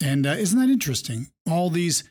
And 0.03 0.27
uh, 0.27 0.31
isn't 0.31 0.59
that 0.59 0.71
interesting? 0.71 1.29
All 1.49 1.71
these 1.71 2.05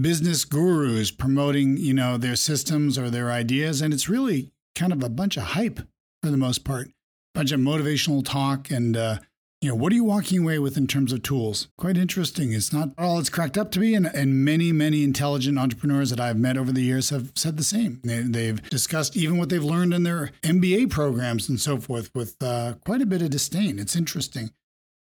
business 0.00 0.44
gurus 0.44 1.10
promoting, 1.10 1.76
you 1.76 1.94
know, 1.94 2.16
their 2.16 2.36
systems 2.36 2.98
or 2.98 3.10
their 3.10 3.30
ideas, 3.30 3.80
and 3.80 3.92
it's 3.92 4.08
really 4.08 4.50
kind 4.74 4.92
of 4.92 5.02
a 5.02 5.08
bunch 5.08 5.36
of 5.36 5.42
hype 5.42 5.80
for 6.22 6.30
the 6.30 6.36
most 6.36 6.64
part, 6.64 6.88
a 6.88 6.92
bunch 7.34 7.52
of 7.52 7.60
motivational 7.60 8.24
talk 8.24 8.70
and 8.70 8.96
uh, 8.96 9.18
you 9.62 9.70
know, 9.70 9.74
what 9.74 9.90
are 9.90 9.96
you 9.96 10.04
walking 10.04 10.42
away 10.42 10.58
with 10.58 10.76
in 10.76 10.86
terms 10.86 11.12
of 11.12 11.22
tools? 11.22 11.68
Quite 11.78 11.96
interesting. 11.96 12.52
It's 12.52 12.72
not 12.72 12.90
all 12.98 13.18
it's 13.18 13.30
cracked 13.30 13.56
up 13.56 13.70
to 13.72 13.80
be. 13.80 13.94
And, 13.94 14.06
and 14.06 14.44
many, 14.44 14.70
many 14.70 15.02
intelligent 15.02 15.58
entrepreneurs 15.58 16.10
that 16.10 16.20
I've 16.20 16.36
met 16.36 16.58
over 16.58 16.72
the 16.72 16.82
years 16.82 17.10
have 17.10 17.32
said 17.34 17.56
the 17.56 17.64
same. 17.64 18.00
They, 18.04 18.46
have 18.46 18.68
discussed 18.68 19.16
even 19.16 19.38
what 19.38 19.48
they've 19.48 19.64
learned 19.64 19.94
in 19.94 20.02
their 20.02 20.30
MBA 20.42 20.90
programs 20.90 21.48
and 21.48 21.58
so 21.58 21.78
forth 21.78 22.10
with 22.14 22.40
uh, 22.42 22.74
quite 22.84 23.00
a 23.00 23.06
bit 23.06 23.22
of 23.22 23.30
disdain. 23.30 23.78
It's 23.78 23.96
interesting 23.96 24.50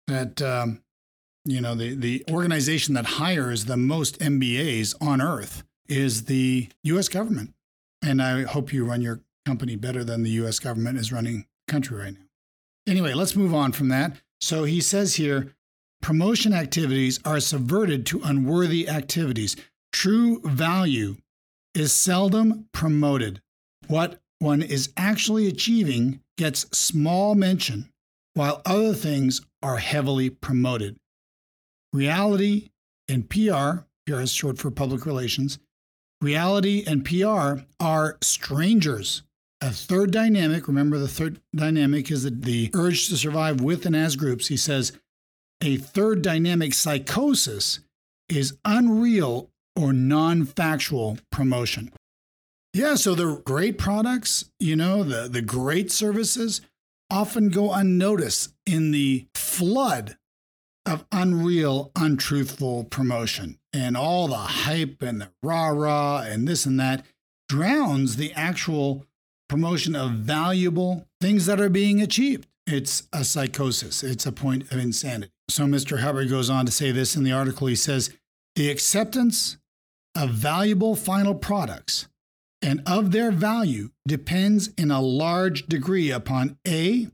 that, 0.08 0.42
um, 0.42 0.82
you 1.46 1.62
know, 1.62 1.76
the, 1.76 1.94
the 1.94 2.24
organization 2.30 2.96
that 2.96 3.06
hires 3.06 3.66
the 3.66 3.78
most 3.78 4.20
MBAs 4.20 4.96
on 5.00 5.22
earth 5.22 5.64
is 5.88 6.26
the 6.26 6.70
US 6.84 7.08
government. 7.08 7.54
And 8.02 8.22
I 8.22 8.44
hope 8.44 8.74
you 8.74 8.86
run 8.86 9.02
your 9.02 9.22
company 9.46 9.76
better 9.76 10.04
than 10.04 10.24
the 10.24 10.32
US 10.32 10.60
government 10.60 10.98
is 10.98 11.12
running 11.12 11.46
the 11.68 11.72
country 11.72 11.98
right 11.98 12.14
now. 12.14 12.26
Anyway, 12.88 13.14
let's 13.14 13.36
move 13.36 13.54
on 13.54 13.72
from 13.72 13.90
that. 13.90 14.18
So 14.42 14.64
he 14.64 14.82
says 14.82 15.16
here 15.16 15.54
promotion 16.02 16.54
activities 16.54 17.20
are 17.26 17.40
subverted 17.40 18.06
to 18.08 18.22
unworthy 18.24 18.88
activities. 18.90 19.56
True 19.92 20.42
value 20.44 21.16
is 21.74 21.94
seldom 21.94 22.68
promoted. 22.72 23.42
What 23.88 24.20
one 24.40 24.62
is 24.62 24.92
actually 24.98 25.48
achieving 25.48 26.22
gets 26.38 26.66
small 26.78 27.36
mention, 27.36 27.90
while 28.34 28.62
other 28.66 28.94
things 28.94 29.42
are 29.64 29.78
heavily 29.78 30.30
promoted. 30.30 30.98
Reality 31.96 32.70
and 33.08 33.30
PR, 33.30 33.86
PR 34.06 34.22
is 34.22 34.32
short 34.32 34.58
for 34.58 34.70
public 34.70 35.06
relations, 35.06 35.60
reality 36.22 36.84
and 36.86 37.06
PR 37.06 37.64
are 37.80 38.18
strangers 38.22 39.24
a 39.62 39.72
third 39.72 40.12
dynamic, 40.12 40.68
remember 40.68 41.00
the 41.00 41.08
third 41.08 41.40
dynamic 41.56 42.12
is 42.12 42.24
the, 42.24 42.30
the 42.30 42.70
urge 42.74 43.08
to 43.08 43.18
survive 43.18 43.62
with 43.62 43.86
and 43.86 43.96
as 43.96 44.16
groups. 44.16 44.48
He 44.48 44.58
says 44.58 44.92
a 45.62 45.78
third 45.78 46.22
dynamic 46.22 46.74
psychosis 46.74 47.80
is 48.30 48.58
unreal 48.64 49.50
or 49.76 49.94
non 49.94 50.46
factual 50.46 51.18
promotion. 51.32 51.92
Yeah, 52.74 52.96
so 52.96 53.16
the 53.16 53.42
great 53.46 53.78
products, 53.78 54.50
you 54.60 54.76
know, 54.76 55.04
the, 55.04 55.30
the 55.30 55.42
great 55.42 55.92
services 55.92 56.62
often 57.10 57.50
go 57.50 57.72
unnoticed 57.72 58.54
in 58.66 58.92
the 58.92 59.26
flood 59.34 60.18
of 60.86 61.06
unreal, 61.12 61.92
untruthful 61.96 62.86
promotion. 62.86 63.58
And 63.74 63.98
all 63.98 64.28
the 64.28 64.36
hype 64.36 65.02
and 65.02 65.22
the 65.22 65.30
rah 65.42 65.68
rah 65.70 66.22
and 66.22 66.48
this 66.48 66.66
and 66.66 66.80
that 66.80 67.06
drowns 67.50 68.16
the 68.16 68.34
actual 68.34 69.06
promotion 69.50 69.96
of 69.96 70.12
valuable 70.12 71.08
things 71.22 71.46
that 71.46 71.60
are 71.60 71.70
being 71.70 72.02
achieved. 72.02 72.48
It's 72.68 73.04
a 73.14 73.24
psychosis, 73.24 74.04
it's 74.04 74.26
a 74.26 74.32
point 74.32 74.72
of 74.72 74.80
insanity. 74.80 75.32
So, 75.50 75.66
Mr. 75.66 76.00
Hubbard 76.00 76.30
goes 76.30 76.50
on 76.50 76.66
to 76.66 76.72
say 76.72 76.92
this 76.92 77.16
in 77.16 77.24
the 77.24 77.32
article. 77.32 77.68
He 77.68 77.76
says, 77.76 78.12
The 78.56 78.72
acceptance 78.72 79.58
of 80.16 80.32
valuable 80.32 80.96
final 80.96 81.36
products 81.36 82.08
and 82.62 82.82
of 82.88 83.12
their 83.12 83.32
value 83.32 83.92
depends 84.08 84.70
in 84.78 84.90
a 84.90 85.02
large 85.02 85.68
degree 85.68 86.10
upon 86.10 86.58
A, 86.68 87.10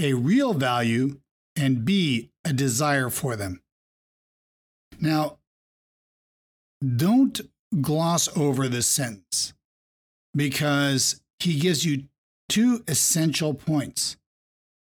a 0.00 0.14
real 0.14 0.54
value, 0.54 1.20
and 1.54 1.84
B, 1.84 2.29
a 2.44 2.52
desire 2.52 3.10
for 3.10 3.36
them. 3.36 3.60
Now, 4.98 5.38
don't 6.96 7.40
gloss 7.80 8.34
over 8.36 8.68
this 8.68 8.86
sentence 8.86 9.52
because 10.34 11.20
he 11.38 11.58
gives 11.58 11.84
you 11.84 12.04
two 12.48 12.82
essential 12.88 13.54
points 13.54 14.16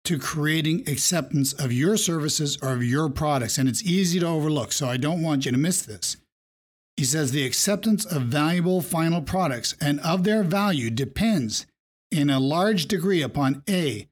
to 0.04 0.18
creating 0.18 0.88
acceptance 0.88 1.52
of 1.52 1.72
your 1.72 1.96
services 1.96 2.58
or 2.62 2.72
of 2.72 2.82
your 2.82 3.08
products. 3.08 3.58
And 3.58 3.68
it's 3.68 3.82
easy 3.82 4.20
to 4.20 4.26
overlook, 4.26 4.72
so 4.72 4.88
I 4.88 4.96
don't 4.96 5.22
want 5.22 5.44
you 5.44 5.52
to 5.52 5.58
miss 5.58 5.82
this. 5.82 6.16
He 6.96 7.04
says 7.04 7.32
the 7.32 7.46
acceptance 7.46 8.04
of 8.04 8.22
valuable 8.22 8.82
final 8.82 9.22
products 9.22 9.74
and 9.80 10.00
of 10.00 10.24
their 10.24 10.42
value 10.42 10.90
depends 10.90 11.66
in 12.10 12.28
a 12.28 12.40
large 12.40 12.86
degree 12.86 13.22
upon 13.22 13.62
A, 13.68 14.08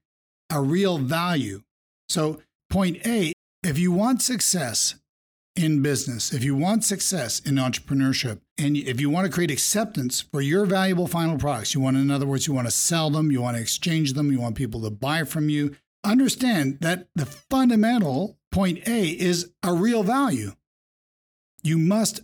a 0.51 0.61
real 0.61 0.99
value. 0.99 1.63
So, 2.09 2.41
point 2.71 3.07
A, 3.07 3.33
if 3.63 3.79
you 3.79 3.93
want 3.93 4.23
success 4.23 4.95
in 5.57 5.83
business, 5.83 6.33
if 6.33 6.45
you 6.45 6.55
want 6.55 6.85
success 6.85 7.41
in 7.41 7.57
entrepreneurship, 7.57 8.41
and 8.57 8.77
if 8.77 9.01
you 9.01 9.11
want 9.11 9.27
to 9.27 9.33
create 9.33 9.51
acceptance 9.51 10.21
for 10.21 10.41
your 10.41 10.67
valuable 10.67 11.09
final 11.09 11.37
products, 11.37 11.75
you 11.75 11.81
want, 11.81 11.97
in 11.97 12.11
other 12.11 12.27
words, 12.27 12.47
you 12.47 12.53
want 12.53 12.67
to 12.67 12.73
sell 12.73 13.11
them, 13.11 13.31
you 13.31 13.43
want 13.43 13.57
to 13.57 13.63
exchange 13.63 14.13
them, 14.13 14.31
you 14.31 14.41
want 14.41 14.55
people 14.55 14.83
to 14.83 14.91
buy 14.91 15.25
from 15.25 15.49
you, 15.49 15.75
understand 16.05 16.79
that 16.81 17.09
the 17.15 17.27
fundamental 17.27 18.39
point 18.53 18.87
A 18.87 19.09
is 19.09 19.51
a 19.63 19.73
real 19.73 20.03
value. 20.03 20.53
You 21.63 21.79
must 21.79 22.21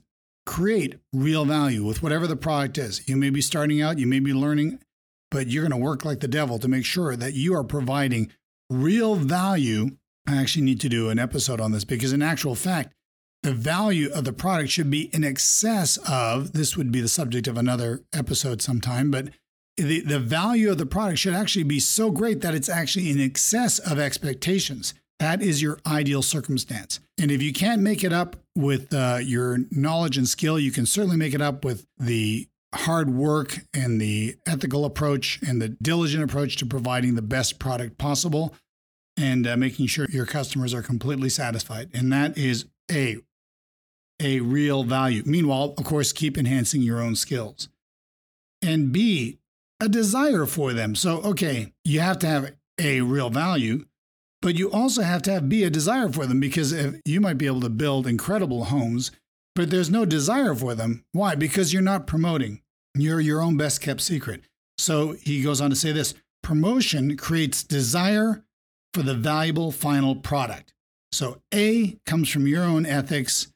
create 0.46 0.98
real 1.12 1.44
value 1.44 1.84
with 1.84 2.02
whatever 2.02 2.26
the 2.26 2.36
product 2.36 2.78
is. 2.78 3.08
You 3.08 3.16
may 3.16 3.30
be 3.30 3.40
starting 3.40 3.82
out, 3.82 3.98
you 3.98 4.06
may 4.06 4.20
be 4.20 4.32
learning, 4.32 4.78
but 5.30 5.48
you're 5.48 5.64
going 5.64 5.78
to 5.78 5.84
work 5.84 6.04
like 6.04 6.20
the 6.20 6.28
devil 6.28 6.58
to 6.58 6.68
make 6.68 6.84
sure 6.84 7.16
that 7.16 7.34
you 7.34 7.54
are 7.54 7.64
providing 7.64 8.30
real 8.70 9.16
value. 9.16 9.96
I 10.26 10.36
actually 10.36 10.62
need 10.62 10.80
to 10.80 10.88
do 10.88 11.10
an 11.10 11.18
episode 11.18 11.60
on 11.60 11.72
this 11.72 11.84
because, 11.84 12.12
in 12.12 12.22
actual 12.22 12.54
fact, 12.54 12.92
the 13.42 13.52
value 13.52 14.10
of 14.12 14.24
the 14.24 14.32
product 14.32 14.70
should 14.70 14.90
be 14.90 15.14
in 15.14 15.22
excess 15.22 15.98
of 16.08 16.52
this 16.52 16.76
would 16.76 16.90
be 16.90 17.02
the 17.02 17.08
subject 17.08 17.46
of 17.46 17.58
another 17.58 18.02
episode 18.14 18.62
sometime, 18.62 19.10
but 19.10 19.28
the, 19.76 20.00
the 20.00 20.18
value 20.18 20.70
of 20.70 20.78
the 20.78 20.86
product 20.86 21.18
should 21.18 21.34
actually 21.34 21.64
be 21.64 21.80
so 21.80 22.10
great 22.10 22.40
that 22.40 22.54
it's 22.54 22.70
actually 22.70 23.10
in 23.10 23.20
excess 23.20 23.78
of 23.78 23.98
expectations. 23.98 24.94
That 25.18 25.42
is 25.42 25.60
your 25.60 25.78
ideal 25.86 26.22
circumstance. 26.22 27.00
And 27.20 27.30
if 27.30 27.42
you 27.42 27.52
can't 27.52 27.82
make 27.82 28.02
it 28.02 28.12
up 28.12 28.36
with 28.56 28.94
uh, 28.94 29.18
your 29.22 29.58
knowledge 29.70 30.16
and 30.16 30.26
skill, 30.26 30.58
you 30.58 30.72
can 30.72 30.86
certainly 30.86 31.16
make 31.16 31.34
it 31.34 31.42
up 31.42 31.64
with 31.64 31.86
the 31.98 32.48
hard 32.74 33.10
work 33.10 33.58
and 33.72 34.00
the 34.00 34.36
ethical 34.46 34.84
approach 34.84 35.38
and 35.46 35.60
the 35.60 35.68
diligent 35.68 36.24
approach 36.24 36.56
to 36.56 36.66
providing 36.66 37.14
the 37.14 37.22
best 37.22 37.58
product 37.58 37.98
possible 37.98 38.54
and 39.16 39.46
uh, 39.46 39.56
making 39.56 39.86
sure 39.86 40.06
your 40.10 40.26
customers 40.26 40.74
are 40.74 40.82
completely 40.82 41.28
satisfied. 41.28 41.90
And 41.92 42.12
that 42.12 42.36
is 42.36 42.66
a 42.90 43.18
a 44.20 44.40
real 44.40 44.84
value. 44.84 45.22
Meanwhile, 45.26 45.74
of 45.76 45.84
course, 45.84 46.12
keep 46.12 46.38
enhancing 46.38 46.82
your 46.82 47.00
own 47.00 47.16
skills. 47.16 47.68
And 48.62 48.92
B, 48.92 49.38
a 49.80 49.88
desire 49.88 50.46
for 50.46 50.72
them. 50.72 50.94
So, 50.94 51.20
okay, 51.22 51.72
you 51.84 52.00
have 52.00 52.18
to 52.20 52.26
have 52.26 52.52
a 52.78 53.00
real 53.00 53.28
value, 53.28 53.86
but 54.40 54.56
you 54.56 54.70
also 54.70 55.02
have 55.02 55.22
to 55.22 55.32
have 55.32 55.48
B, 55.48 55.64
a 55.64 55.70
desire 55.70 56.08
for 56.08 56.26
them 56.26 56.38
because 56.38 56.72
if 56.72 57.00
you 57.04 57.20
might 57.20 57.38
be 57.38 57.46
able 57.46 57.60
to 57.62 57.68
build 57.68 58.06
incredible 58.06 58.64
homes, 58.64 59.10
but 59.54 59.70
there's 59.70 59.90
no 59.90 60.04
desire 60.04 60.54
for 60.54 60.74
them. 60.74 61.04
Why? 61.12 61.34
Because 61.34 61.72
you're 61.72 61.82
not 61.82 62.06
promoting. 62.06 62.60
You're 62.94 63.20
your 63.20 63.40
own 63.40 63.56
best 63.56 63.80
kept 63.80 64.00
secret. 64.00 64.42
So 64.78 65.16
he 65.20 65.42
goes 65.42 65.60
on 65.60 65.70
to 65.70 65.76
say 65.76 65.92
this 65.92 66.14
promotion 66.42 67.16
creates 67.16 67.62
desire 67.62 68.43
for 68.94 69.02
the 69.02 69.14
valuable 69.14 69.72
final 69.72 70.16
product. 70.16 70.72
So 71.12 71.42
A 71.52 71.98
comes 72.06 72.30
from 72.30 72.46
your 72.46 72.64
own 72.64 72.86
ethics 72.86 73.48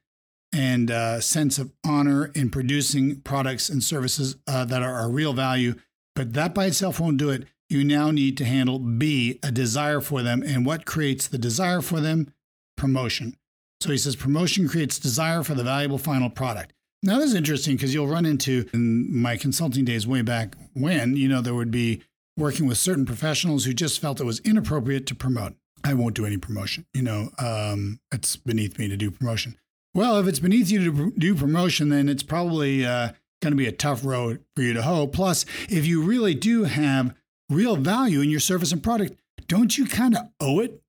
and 0.52 0.90
uh, 0.90 1.20
sense 1.20 1.58
of 1.58 1.72
honor 1.86 2.26
in 2.34 2.50
producing 2.50 3.20
products 3.20 3.68
and 3.68 3.82
services 3.82 4.36
uh, 4.46 4.64
that 4.66 4.82
are 4.82 5.00
a 5.00 5.08
real 5.08 5.32
value. 5.32 5.74
But 6.14 6.34
that 6.34 6.54
by 6.54 6.66
itself 6.66 7.00
won't 7.00 7.16
do 7.16 7.30
it 7.30 7.46
you 7.68 7.84
now 7.84 8.10
need 8.10 8.36
to 8.38 8.44
handle 8.44 8.78
B, 8.78 9.38
a 9.42 9.52
desire 9.52 10.00
for 10.00 10.22
them. 10.22 10.42
And 10.42 10.64
what 10.64 10.86
creates 10.86 11.28
the 11.28 11.38
desire 11.38 11.82
for 11.82 12.00
them? 12.00 12.32
Promotion. 12.76 13.36
So 13.80 13.90
he 13.90 13.98
says 13.98 14.16
promotion 14.16 14.68
creates 14.68 14.98
desire 14.98 15.42
for 15.42 15.54
the 15.54 15.64
valuable 15.64 15.98
final 15.98 16.30
product. 16.30 16.72
Now, 17.02 17.18
this 17.18 17.26
is 17.26 17.34
interesting 17.34 17.76
because 17.76 17.94
you'll 17.94 18.08
run 18.08 18.26
into 18.26 18.68
in 18.72 19.14
my 19.14 19.36
consulting 19.36 19.84
days 19.84 20.06
way 20.06 20.22
back 20.22 20.56
when, 20.72 21.14
you 21.14 21.28
know, 21.28 21.40
there 21.40 21.54
would 21.54 21.70
be 21.70 22.02
working 22.38 22.66
with 22.66 22.78
certain 22.78 23.04
professionals 23.04 23.64
who 23.64 23.74
just 23.74 24.00
felt 24.00 24.20
it 24.20 24.24
was 24.24 24.38
inappropriate 24.40 25.06
to 25.06 25.14
promote. 25.14 25.54
I 25.84 25.94
won't 25.94 26.14
do 26.14 26.24
any 26.24 26.38
promotion. 26.38 26.86
You 26.94 27.02
know, 27.02 27.30
um, 27.38 28.00
it's 28.12 28.36
beneath 28.36 28.78
me 28.78 28.88
to 28.88 28.96
do 28.96 29.10
promotion. 29.10 29.56
Well, 29.94 30.18
if 30.18 30.26
it's 30.26 30.38
beneath 30.38 30.70
you 30.70 30.84
to 30.84 31.12
do 31.18 31.34
promotion, 31.34 31.88
then 31.88 32.08
it's 32.08 32.22
probably 32.22 32.86
uh, 32.86 33.10
going 33.42 33.52
to 33.52 33.56
be 33.56 33.66
a 33.66 33.72
tough 33.72 34.04
road 34.04 34.44
for 34.54 34.62
you 34.62 34.72
to 34.72 34.82
hoe. 34.82 35.06
Plus, 35.06 35.44
if 35.68 35.86
you 35.86 36.02
really 36.02 36.34
do 36.34 36.64
have 36.64 37.14
real 37.50 37.76
value 37.76 38.20
in 38.20 38.30
your 38.30 38.40
service 38.40 38.72
and 38.72 38.82
product, 38.82 39.18
don't 39.46 39.76
you 39.76 39.86
kind 39.86 40.16
of 40.16 40.28
owe 40.40 40.60
it 40.60 40.82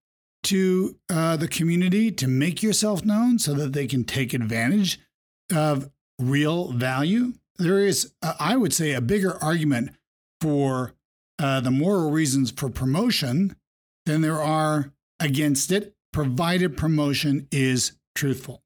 to 0.43 0.97
uh, 1.09 1.35
the 1.35 1.47
community 1.47 2.11
to 2.11 2.27
make 2.27 2.61
yourself 2.61 3.03
known 3.03 3.39
so 3.39 3.53
that 3.53 3.73
they 3.73 3.87
can 3.87 4.03
take 4.03 4.33
advantage 4.33 4.99
of 5.53 5.89
real 6.19 6.71
value? 6.71 7.33
There 7.57 7.79
is, 7.79 8.13
uh, 8.21 8.33
I 8.39 8.57
would 8.57 8.73
say, 8.73 8.93
a 8.93 9.01
bigger 9.01 9.41
argument 9.43 9.91
for 10.41 10.93
uh, 11.39 11.61
the 11.61 11.71
moral 11.71 12.11
reasons 12.11 12.51
for 12.51 12.69
promotion 12.69 13.55
than 14.05 14.21
there 14.21 14.41
are 14.41 14.91
against 15.19 15.71
it, 15.71 15.95
provided 16.11 16.77
promotion 16.77 17.47
is 17.51 17.93
truthful. 18.15 18.61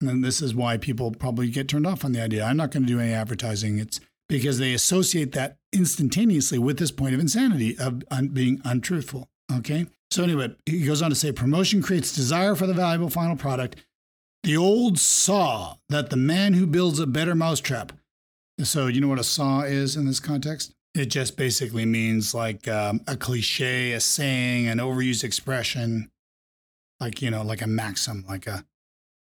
And 0.00 0.22
this 0.22 0.40
is 0.40 0.54
why 0.54 0.76
people 0.76 1.10
probably 1.10 1.50
get 1.50 1.68
turned 1.68 1.86
off 1.86 2.04
on 2.04 2.12
the 2.12 2.22
idea. 2.22 2.44
I'm 2.44 2.56
not 2.56 2.70
going 2.70 2.84
to 2.84 2.88
do 2.88 3.00
any 3.00 3.12
advertising. 3.12 3.78
It's 3.78 4.00
because 4.28 4.58
they 4.58 4.74
associate 4.74 5.32
that 5.32 5.56
instantaneously 5.72 6.58
with 6.58 6.78
this 6.78 6.90
point 6.90 7.14
of 7.14 7.20
insanity 7.20 7.76
of 7.78 8.02
un- 8.10 8.28
being 8.28 8.60
untruthful. 8.64 9.28
Okay. 9.52 9.86
So, 10.10 10.22
anyway, 10.22 10.54
he 10.66 10.86
goes 10.86 11.02
on 11.02 11.10
to 11.10 11.16
say 11.16 11.32
promotion 11.32 11.82
creates 11.82 12.14
desire 12.14 12.54
for 12.54 12.66
the 12.66 12.74
valuable 12.74 13.10
final 13.10 13.36
product. 13.36 13.76
The 14.44 14.56
old 14.56 14.98
saw 14.98 15.76
that 15.88 16.10
the 16.10 16.16
man 16.16 16.54
who 16.54 16.66
builds 16.66 16.98
a 16.98 17.06
better 17.06 17.34
mousetrap. 17.34 17.92
So, 18.62 18.86
you 18.86 19.00
know 19.00 19.08
what 19.08 19.18
a 19.18 19.24
saw 19.24 19.62
is 19.62 19.96
in 19.96 20.06
this 20.06 20.20
context? 20.20 20.74
It 20.98 21.10
just 21.10 21.36
basically 21.36 21.86
means 21.86 22.34
like 22.34 22.66
um, 22.66 23.02
a 23.06 23.16
cliche, 23.16 23.92
a 23.92 24.00
saying, 24.00 24.66
an 24.66 24.78
overused 24.78 25.22
expression, 25.22 26.10
like, 26.98 27.22
you 27.22 27.30
know, 27.30 27.42
like 27.42 27.62
a 27.62 27.68
maxim, 27.68 28.24
like 28.28 28.48
a, 28.48 28.64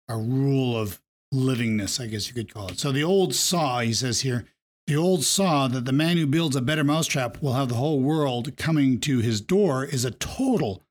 a 0.07 0.15
rule 0.15 0.77
of 0.77 1.01
livingness, 1.33 1.99
I 1.99 2.05
guess 2.05 2.27
you 2.27 2.35
could 2.35 2.53
call 2.53 2.67
it. 2.67 2.79
So, 2.79 2.91
the 2.91 3.03
old 3.03 3.33
saw, 3.33 3.79
he 3.79 3.93
says 3.93 4.21
here, 4.21 4.45
the 4.85 4.95
old 4.95 5.23
saw 5.23 5.67
that 5.67 5.85
the 5.85 5.91
man 5.91 6.17
who 6.17 6.27
builds 6.27 6.55
a 6.55 6.61
better 6.61 6.83
mousetrap 6.83 7.41
will 7.41 7.53
have 7.53 7.69
the 7.69 7.75
whole 7.75 8.01
world 8.01 8.55
coming 8.55 8.99
to 8.99 9.19
his 9.19 9.41
door 9.41 9.83
is 9.83 10.05
a 10.05 10.11
total 10.11 10.83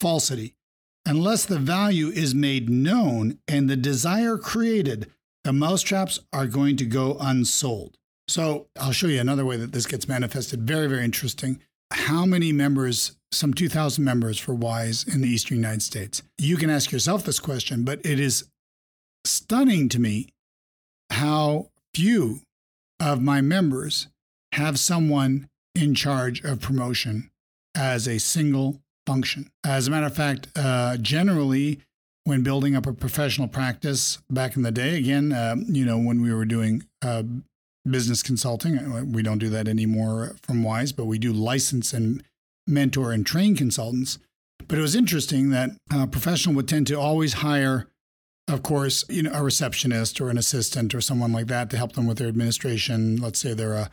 falsity. 0.00 0.56
Unless 1.04 1.44
the 1.44 1.58
value 1.58 2.08
is 2.08 2.34
made 2.34 2.68
known 2.68 3.38
and 3.46 3.70
the 3.70 3.76
desire 3.76 4.38
created, 4.38 5.08
the 5.44 5.52
mousetraps 5.52 6.18
are 6.32 6.48
going 6.48 6.76
to 6.78 6.84
go 6.84 7.16
unsold. 7.20 7.96
So 8.28 8.66
I'll 8.78 8.92
show 8.92 9.06
you 9.06 9.20
another 9.20 9.44
way 9.44 9.56
that 9.56 9.72
this 9.72 9.86
gets 9.86 10.08
manifested. 10.08 10.62
Very, 10.62 10.88
very 10.88 11.04
interesting. 11.04 11.60
How 11.92 12.26
many 12.26 12.52
members, 12.52 13.16
some 13.30 13.54
2,000 13.54 14.02
members 14.02 14.38
for 14.38 14.54
WISE 14.54 15.06
in 15.06 15.20
the 15.20 15.28
Eastern 15.28 15.58
United 15.58 15.82
States? 15.82 16.22
You 16.36 16.56
can 16.56 16.68
ask 16.68 16.90
yourself 16.90 17.24
this 17.24 17.38
question, 17.38 17.84
but 17.84 18.04
it 18.04 18.18
is 18.18 18.48
stunning 19.24 19.88
to 19.90 20.00
me 20.00 20.28
how 21.10 21.70
few 21.94 22.40
of 22.98 23.22
my 23.22 23.40
members 23.40 24.08
have 24.52 24.78
someone 24.78 25.48
in 25.74 25.94
charge 25.94 26.42
of 26.42 26.60
promotion 26.60 27.30
as 27.74 28.08
a 28.08 28.18
single 28.18 28.80
function. 29.06 29.50
As 29.64 29.86
a 29.86 29.90
matter 29.90 30.06
of 30.06 30.16
fact, 30.16 30.48
uh, 30.56 30.96
generally, 30.96 31.80
when 32.24 32.42
building 32.42 32.74
up 32.74 32.86
a 32.86 32.92
professional 32.92 33.46
practice 33.46 34.18
back 34.28 34.56
in 34.56 34.62
the 34.62 34.72
day, 34.72 34.96
again, 34.96 35.32
uh, 35.32 35.56
you 35.66 35.84
know, 35.84 35.98
when 35.98 36.22
we 36.22 36.34
were 36.34 36.44
doing 36.44 36.84
uh, 37.02 37.22
business 37.90 38.22
consulting, 38.22 38.78
uh, 38.78 39.04
we 39.04 39.22
don't 39.22 39.38
do 39.38 39.48
that 39.50 39.68
anymore 39.68 40.36
from 40.42 40.62
Wise, 40.62 40.92
but 40.92 41.06
we 41.06 41.18
do 41.18 41.32
license 41.32 41.92
and 41.92 42.22
mentor 42.66 43.12
and 43.12 43.24
train 43.26 43.56
consultants. 43.56 44.18
But 44.68 44.78
it 44.78 44.82
was 44.82 44.96
interesting 44.96 45.50
that 45.50 45.70
a 45.92 46.06
professional 46.06 46.56
would 46.56 46.68
tend 46.68 46.86
to 46.88 46.98
always 46.98 47.34
hire 47.34 47.88
of 48.48 48.62
course, 48.62 49.04
you 49.08 49.22
know, 49.22 49.32
a 49.34 49.42
receptionist 49.42 50.20
or 50.20 50.30
an 50.30 50.38
assistant 50.38 50.94
or 50.94 51.00
someone 51.00 51.32
like 51.32 51.48
that 51.48 51.68
to 51.70 51.76
help 51.76 51.94
them 51.94 52.06
with 52.06 52.18
their 52.18 52.28
administration. 52.28 53.16
Let's 53.16 53.40
say 53.40 53.54
they're 53.54 53.74
a 53.74 53.90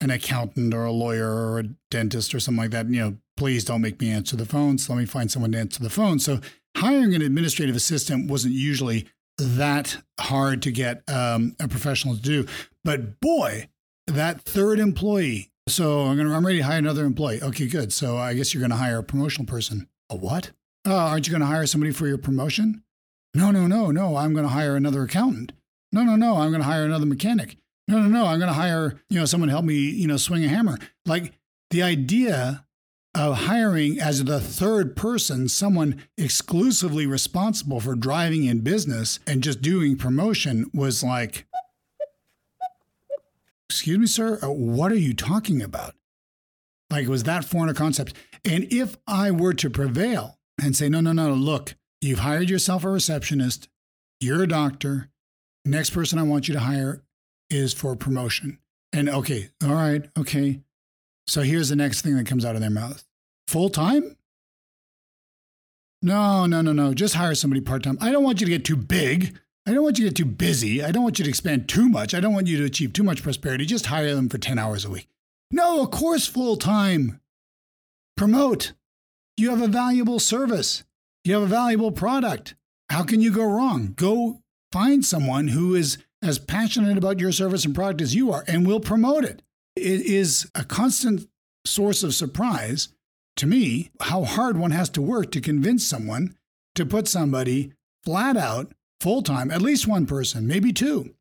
an 0.00 0.10
accountant 0.10 0.74
or 0.74 0.84
a 0.84 0.92
lawyer 0.92 1.30
or 1.30 1.60
a 1.60 1.64
dentist 1.90 2.34
or 2.34 2.40
something 2.40 2.62
like 2.62 2.72
that. 2.72 2.88
You 2.88 3.00
know, 3.00 3.16
please 3.36 3.64
don't 3.64 3.80
make 3.80 4.00
me 4.00 4.10
answer 4.10 4.36
the 4.36 4.44
phone. 4.44 4.76
So 4.76 4.92
let 4.92 5.00
me 5.00 5.06
find 5.06 5.30
someone 5.30 5.52
to 5.52 5.58
answer 5.58 5.82
the 5.82 5.88
phone. 5.88 6.18
So 6.18 6.40
hiring 6.76 7.14
an 7.14 7.22
administrative 7.22 7.76
assistant 7.76 8.30
wasn't 8.30 8.54
usually 8.54 9.06
that 9.38 9.96
hard 10.20 10.62
to 10.62 10.72
get 10.72 11.02
um, 11.08 11.56
a 11.58 11.68
professional 11.68 12.16
to 12.16 12.22
do. 12.22 12.46
But 12.84 13.20
boy, 13.20 13.68
that 14.06 14.42
third 14.42 14.78
employee 14.78 15.50
So 15.66 16.02
I'm 16.02 16.16
gonna 16.16 16.34
I'm 16.36 16.44
ready 16.44 16.58
to 16.58 16.64
hire 16.64 16.78
another 16.78 17.04
employee. 17.06 17.42
Okay, 17.42 17.66
good. 17.66 17.92
So 17.92 18.16
I 18.18 18.34
guess 18.34 18.52
you're 18.52 18.60
gonna 18.60 18.76
hire 18.76 18.98
a 18.98 19.02
promotional 19.02 19.46
person. 19.46 19.88
A 20.10 20.16
what? 20.16 20.50
Oh, 20.84 20.94
aren't 20.94 21.26
you 21.26 21.32
gonna 21.32 21.46
hire 21.46 21.66
somebody 21.66 21.92
for 21.92 22.06
your 22.06 22.18
promotion? 22.18 22.82
No, 23.34 23.50
no, 23.50 23.66
no, 23.66 23.90
no. 23.90 24.16
I'm 24.16 24.34
gonna 24.34 24.48
hire 24.48 24.76
another 24.76 25.02
accountant. 25.02 25.52
No, 25.92 26.02
no, 26.02 26.16
no. 26.16 26.36
I'm 26.36 26.52
gonna 26.52 26.64
hire 26.64 26.84
another 26.84 27.06
mechanic. 27.06 27.56
No, 27.88 27.98
no, 27.98 28.08
no. 28.08 28.26
I'm 28.26 28.38
gonna 28.38 28.52
hire, 28.52 29.00
you 29.08 29.18
know, 29.18 29.24
someone 29.24 29.48
to 29.48 29.52
help 29.54 29.64
me, 29.64 29.74
you 29.74 30.06
know, 30.06 30.16
swing 30.18 30.44
a 30.44 30.48
hammer. 30.48 30.78
Like 31.06 31.32
the 31.70 31.82
idea 31.82 32.66
of 33.14 33.36
hiring 33.38 33.98
as 34.00 34.24
the 34.24 34.40
third 34.40 34.96
person 34.96 35.48
someone 35.48 36.02
exclusively 36.18 37.06
responsible 37.06 37.80
for 37.80 37.94
driving 37.94 38.44
in 38.44 38.60
business 38.60 39.20
and 39.26 39.42
just 39.42 39.62
doing 39.62 39.96
promotion 39.96 40.68
was 40.74 41.02
like 41.04 41.46
excuse 43.68 43.98
me, 43.98 44.06
sir, 44.06 44.38
uh, 44.42 44.50
what 44.50 44.92
are 44.92 44.96
you 44.96 45.14
talking 45.14 45.62
about? 45.62 45.94
Like, 46.90 47.08
was 47.08 47.24
that 47.24 47.44
foreign 47.44 47.70
a 47.70 47.74
concept? 47.74 48.14
And 48.44 48.72
if 48.72 48.96
I 49.06 49.30
were 49.30 49.54
to 49.54 49.70
prevail 49.70 50.38
and 50.62 50.76
say, 50.76 50.88
no, 50.88 51.00
no, 51.00 51.12
no, 51.12 51.32
look, 51.32 51.74
you've 52.00 52.20
hired 52.20 52.50
yourself 52.50 52.84
a 52.84 52.90
receptionist, 52.90 53.68
you're 54.20 54.42
a 54.42 54.48
doctor, 54.48 55.10
next 55.64 55.90
person 55.90 56.18
I 56.18 56.22
want 56.24 56.46
you 56.46 56.54
to 56.54 56.60
hire 56.60 57.02
is 57.50 57.72
for 57.72 57.96
promotion. 57.96 58.58
And 58.92 59.08
okay, 59.08 59.50
all 59.62 59.74
right, 59.74 60.04
okay. 60.16 60.60
So 61.26 61.42
here's 61.42 61.68
the 61.68 61.76
next 61.76 62.02
thing 62.02 62.16
that 62.16 62.26
comes 62.26 62.44
out 62.44 62.54
of 62.54 62.60
their 62.60 62.70
mouth 62.70 63.04
full 63.48 63.70
time? 63.70 64.16
No, 66.02 66.44
no, 66.46 66.60
no, 66.60 66.72
no. 66.72 66.92
Just 66.92 67.14
hire 67.14 67.34
somebody 67.34 67.60
part 67.60 67.82
time. 67.82 67.98
I 68.00 68.12
don't 68.12 68.24
want 68.24 68.40
you 68.40 68.46
to 68.46 68.52
get 68.52 68.64
too 68.64 68.76
big. 68.76 69.38
I 69.66 69.72
don't 69.72 69.82
want 69.82 69.98
you 69.98 70.04
to 70.04 70.10
get 70.10 70.16
too 70.16 70.30
busy. 70.30 70.82
I 70.82 70.92
don't 70.92 71.02
want 71.02 71.18
you 71.18 71.24
to 71.24 71.30
expand 71.30 71.68
too 71.68 71.88
much. 71.88 72.14
I 72.14 72.20
don't 72.20 72.34
want 72.34 72.46
you 72.46 72.58
to 72.58 72.64
achieve 72.64 72.92
too 72.92 73.02
much 73.02 73.22
prosperity. 73.22 73.64
Just 73.64 73.86
hire 73.86 74.14
them 74.14 74.28
for 74.28 74.36
10 74.36 74.58
hours 74.58 74.84
a 74.84 74.90
week. 74.90 75.08
No, 75.50 75.82
of 75.82 75.90
course, 75.90 76.26
full 76.26 76.56
time. 76.56 77.20
Promote. 78.16 78.72
You 79.36 79.50
have 79.50 79.62
a 79.62 79.68
valuable 79.68 80.20
service, 80.20 80.84
you 81.24 81.34
have 81.34 81.42
a 81.42 81.46
valuable 81.46 81.90
product. 81.90 82.54
How 82.90 83.02
can 83.02 83.20
you 83.20 83.32
go 83.32 83.44
wrong? 83.44 83.94
Go 83.96 84.42
find 84.70 85.04
someone 85.04 85.48
who 85.48 85.74
is 85.74 85.98
as 86.22 86.38
passionate 86.38 86.96
about 86.96 87.18
your 87.18 87.32
service 87.32 87.64
and 87.64 87.74
product 87.74 88.00
as 88.00 88.14
you 88.14 88.30
are 88.32 88.44
and 88.46 88.66
will 88.66 88.80
promote 88.80 89.24
it. 89.24 89.42
It 89.74 90.02
is 90.02 90.48
a 90.54 90.64
constant 90.64 91.28
source 91.66 92.04
of 92.04 92.14
surprise 92.14 92.88
to 93.36 93.46
me 93.46 93.90
how 94.00 94.22
hard 94.24 94.56
one 94.56 94.70
has 94.70 94.88
to 94.90 95.02
work 95.02 95.32
to 95.32 95.40
convince 95.40 95.84
someone 95.84 96.36
to 96.76 96.86
put 96.86 97.08
somebody 97.08 97.72
flat 98.04 98.36
out 98.36 98.72
full 99.04 99.20
time, 99.20 99.50
at 99.50 99.60
least 99.60 99.86
one 99.86 100.06
person, 100.06 100.46
maybe 100.46 100.72
two, 100.72 101.14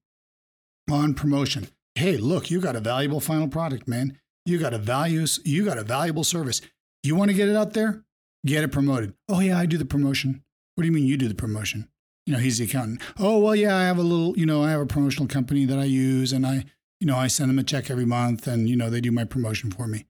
on 0.89 1.13
promotion. 1.13 1.67
Hey, 1.95 2.15
look, 2.15 2.49
you 2.49 2.61
got 2.61 2.77
a 2.77 2.79
valuable 2.79 3.19
final 3.19 3.49
product, 3.49 3.89
man. 3.89 4.17
You 4.45 4.57
got 4.57 4.73
a 4.73 4.77
values, 4.77 5.41
you 5.43 5.65
got 5.65 5.77
a 5.77 5.83
valuable 5.83 6.23
service. 6.23 6.61
You 7.03 7.17
want 7.17 7.31
to 7.31 7.35
get 7.35 7.49
it 7.49 7.57
out 7.57 7.73
there? 7.73 8.05
Get 8.45 8.63
it 8.63 8.69
promoted. 8.69 9.15
Oh 9.27 9.41
yeah, 9.41 9.59
I 9.59 9.65
do 9.65 9.77
the 9.77 9.83
promotion. 9.83 10.45
What 10.75 10.83
do 10.83 10.85
you 10.87 10.93
mean 10.93 11.05
you 11.05 11.17
do 11.17 11.27
the 11.27 11.35
promotion? 11.35 11.89
You 12.25 12.31
know, 12.31 12.39
he's 12.39 12.57
the 12.57 12.63
accountant. 12.63 13.01
Oh 13.19 13.39
well, 13.39 13.53
yeah, 13.53 13.75
I 13.75 13.83
have 13.83 13.97
a 13.97 14.01
little, 14.01 14.33
you 14.37 14.45
know, 14.45 14.63
I 14.63 14.71
have 14.71 14.79
a 14.79 14.85
promotional 14.85 15.27
company 15.27 15.65
that 15.65 15.77
I 15.77 15.83
use, 15.83 16.31
and 16.31 16.47
I, 16.47 16.63
you 17.01 17.07
know, 17.07 17.17
I 17.17 17.27
send 17.27 17.49
them 17.49 17.59
a 17.59 17.63
check 17.63 17.91
every 17.91 18.05
month, 18.05 18.47
and 18.47 18.69
you 18.69 18.77
know, 18.77 18.89
they 18.89 19.01
do 19.01 19.11
my 19.11 19.25
promotion 19.25 19.71
for 19.71 19.87
me. 19.87 20.05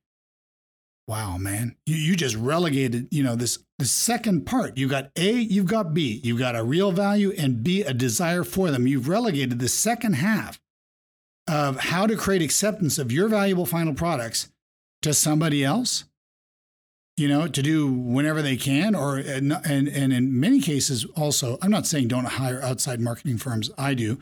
Wow, 1.08 1.38
man. 1.38 1.76
You, 1.86 1.96
you 1.96 2.16
just 2.16 2.36
relegated, 2.36 3.08
you 3.12 3.24
know, 3.24 3.36
this 3.36 3.60
the 3.78 3.86
second 3.86 4.46
part. 4.46 4.78
You 4.78 4.88
got 4.88 5.12
A, 5.18 5.34
you've 5.34 5.66
got 5.66 5.94
B. 5.94 6.22
You've 6.24 6.40
got 6.40 6.56
a 6.56 6.64
real 6.64 6.92
value 6.92 7.34
and 7.38 7.64
B, 7.64 7.82
a 7.82 7.94
desire 7.94 8.44
for 8.44 8.72
them. 8.72 8.88
You've 8.88 9.10
relegated 9.10 9.60
the 9.60 9.68
second 9.68 10.14
half 10.14 10.62
of 11.48 11.78
how 11.78 12.08
to 12.08 12.16
create 12.16 12.42
acceptance 12.42 12.98
of 12.98 13.12
your 13.12 13.28
valuable 13.28 13.66
final 13.66 13.94
products 13.94 14.50
to 15.02 15.14
somebody 15.14 15.64
else, 15.64 16.06
you 17.18 17.28
know, 17.28 17.48
to 17.48 17.62
do 17.62 17.92
whenever 17.92 18.42
they 18.42 18.56
can, 18.56 18.96
or 18.96 19.18
and, 19.18 19.52
and, 19.66 19.90
and 19.90 20.14
in 20.14 20.40
many 20.40 20.62
cases 20.62 21.06
also, 21.18 21.58
I'm 21.62 21.72
not 21.72 21.86
saying 21.86 22.08
don't 22.08 22.24
hire 22.26 22.62
outside 22.62 23.02
marketing 23.02 23.38
firms. 23.38 23.70
I 23.78 23.94
do. 23.94 24.20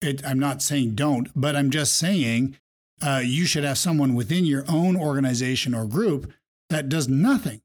It, 0.00 0.24
I'm 0.24 0.38
not 0.38 0.62
saying 0.62 0.94
don't, 0.94 1.28
but 1.34 1.56
I'm 1.56 1.70
just 1.70 1.98
saying 1.98 2.56
uh, 3.02 3.20
you 3.24 3.46
should 3.46 3.64
have 3.64 3.78
someone 3.78 4.14
within 4.14 4.44
your 4.44 4.64
own 4.68 4.96
organization 4.96 5.74
or 5.74 5.86
group 5.86 6.32
that 6.68 6.88
does 6.88 7.08
nothing 7.08 7.62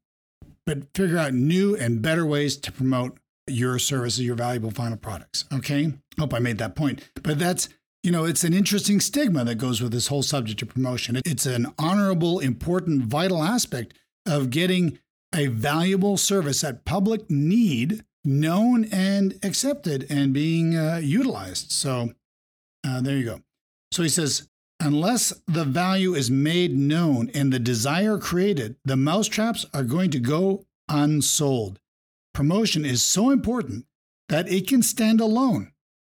but 0.64 0.92
figure 0.94 1.18
out 1.18 1.32
new 1.32 1.76
and 1.76 2.02
better 2.02 2.26
ways 2.26 2.56
to 2.56 2.72
promote 2.72 3.18
your 3.46 3.78
services, 3.78 4.24
your 4.24 4.34
valuable 4.34 4.70
final 4.70 4.96
products. 4.96 5.44
Okay. 5.52 5.92
Hope 6.18 6.34
I 6.34 6.40
made 6.40 6.58
that 6.58 6.74
point. 6.74 7.08
But 7.22 7.38
that's, 7.38 7.68
you 8.02 8.10
know, 8.10 8.24
it's 8.24 8.42
an 8.44 8.52
interesting 8.52 9.00
stigma 9.00 9.44
that 9.44 9.56
goes 9.56 9.80
with 9.80 9.92
this 9.92 10.08
whole 10.08 10.22
subject 10.22 10.62
of 10.62 10.68
promotion. 10.68 11.20
It's 11.24 11.46
an 11.46 11.72
honorable, 11.78 12.40
important, 12.40 13.02
vital 13.02 13.42
aspect 13.42 13.94
of 14.26 14.50
getting 14.50 14.98
a 15.34 15.46
valuable 15.46 16.16
service 16.16 16.62
that 16.62 16.84
public 16.84 17.30
need 17.30 18.04
known 18.24 18.84
and 18.86 19.38
accepted 19.44 20.06
and 20.10 20.32
being 20.32 20.76
uh, 20.76 21.00
utilized. 21.02 21.70
So 21.70 22.12
uh, 22.84 23.00
there 23.00 23.16
you 23.16 23.24
go. 23.24 23.40
So 23.92 24.02
he 24.02 24.08
says, 24.08 24.48
Unless 24.80 25.32
the 25.46 25.64
value 25.64 26.14
is 26.14 26.30
made 26.30 26.76
known 26.76 27.30
and 27.34 27.52
the 27.52 27.58
desire 27.58 28.18
created, 28.18 28.76
the 28.84 28.96
mousetraps 28.96 29.64
are 29.72 29.82
going 29.82 30.10
to 30.10 30.20
go 30.20 30.64
unsold. 30.88 31.80
Promotion 32.34 32.84
is 32.84 33.02
so 33.02 33.30
important 33.30 33.86
that 34.28 34.48
it 34.48 34.68
can 34.68 34.82
stand 34.82 35.20
alone. 35.20 35.72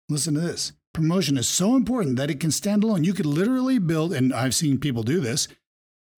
Listen 0.08 0.34
to 0.34 0.40
this. 0.40 0.72
Promotion 0.92 1.38
is 1.38 1.46
so 1.46 1.76
important 1.76 2.16
that 2.16 2.30
it 2.30 2.40
can 2.40 2.50
stand 2.50 2.82
alone. 2.82 3.04
You 3.04 3.14
could 3.14 3.26
literally 3.26 3.78
build, 3.78 4.12
and 4.12 4.32
I've 4.32 4.54
seen 4.54 4.78
people 4.78 5.02
do 5.02 5.20
this, 5.20 5.46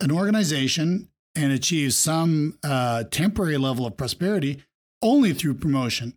an 0.00 0.10
organization 0.10 1.08
and 1.34 1.52
achieve 1.52 1.92
some 1.92 2.58
uh, 2.64 3.04
temporary 3.04 3.58
level 3.58 3.86
of 3.86 3.96
prosperity 3.96 4.62
only 5.02 5.32
through 5.34 5.54
promotion. 5.54 6.16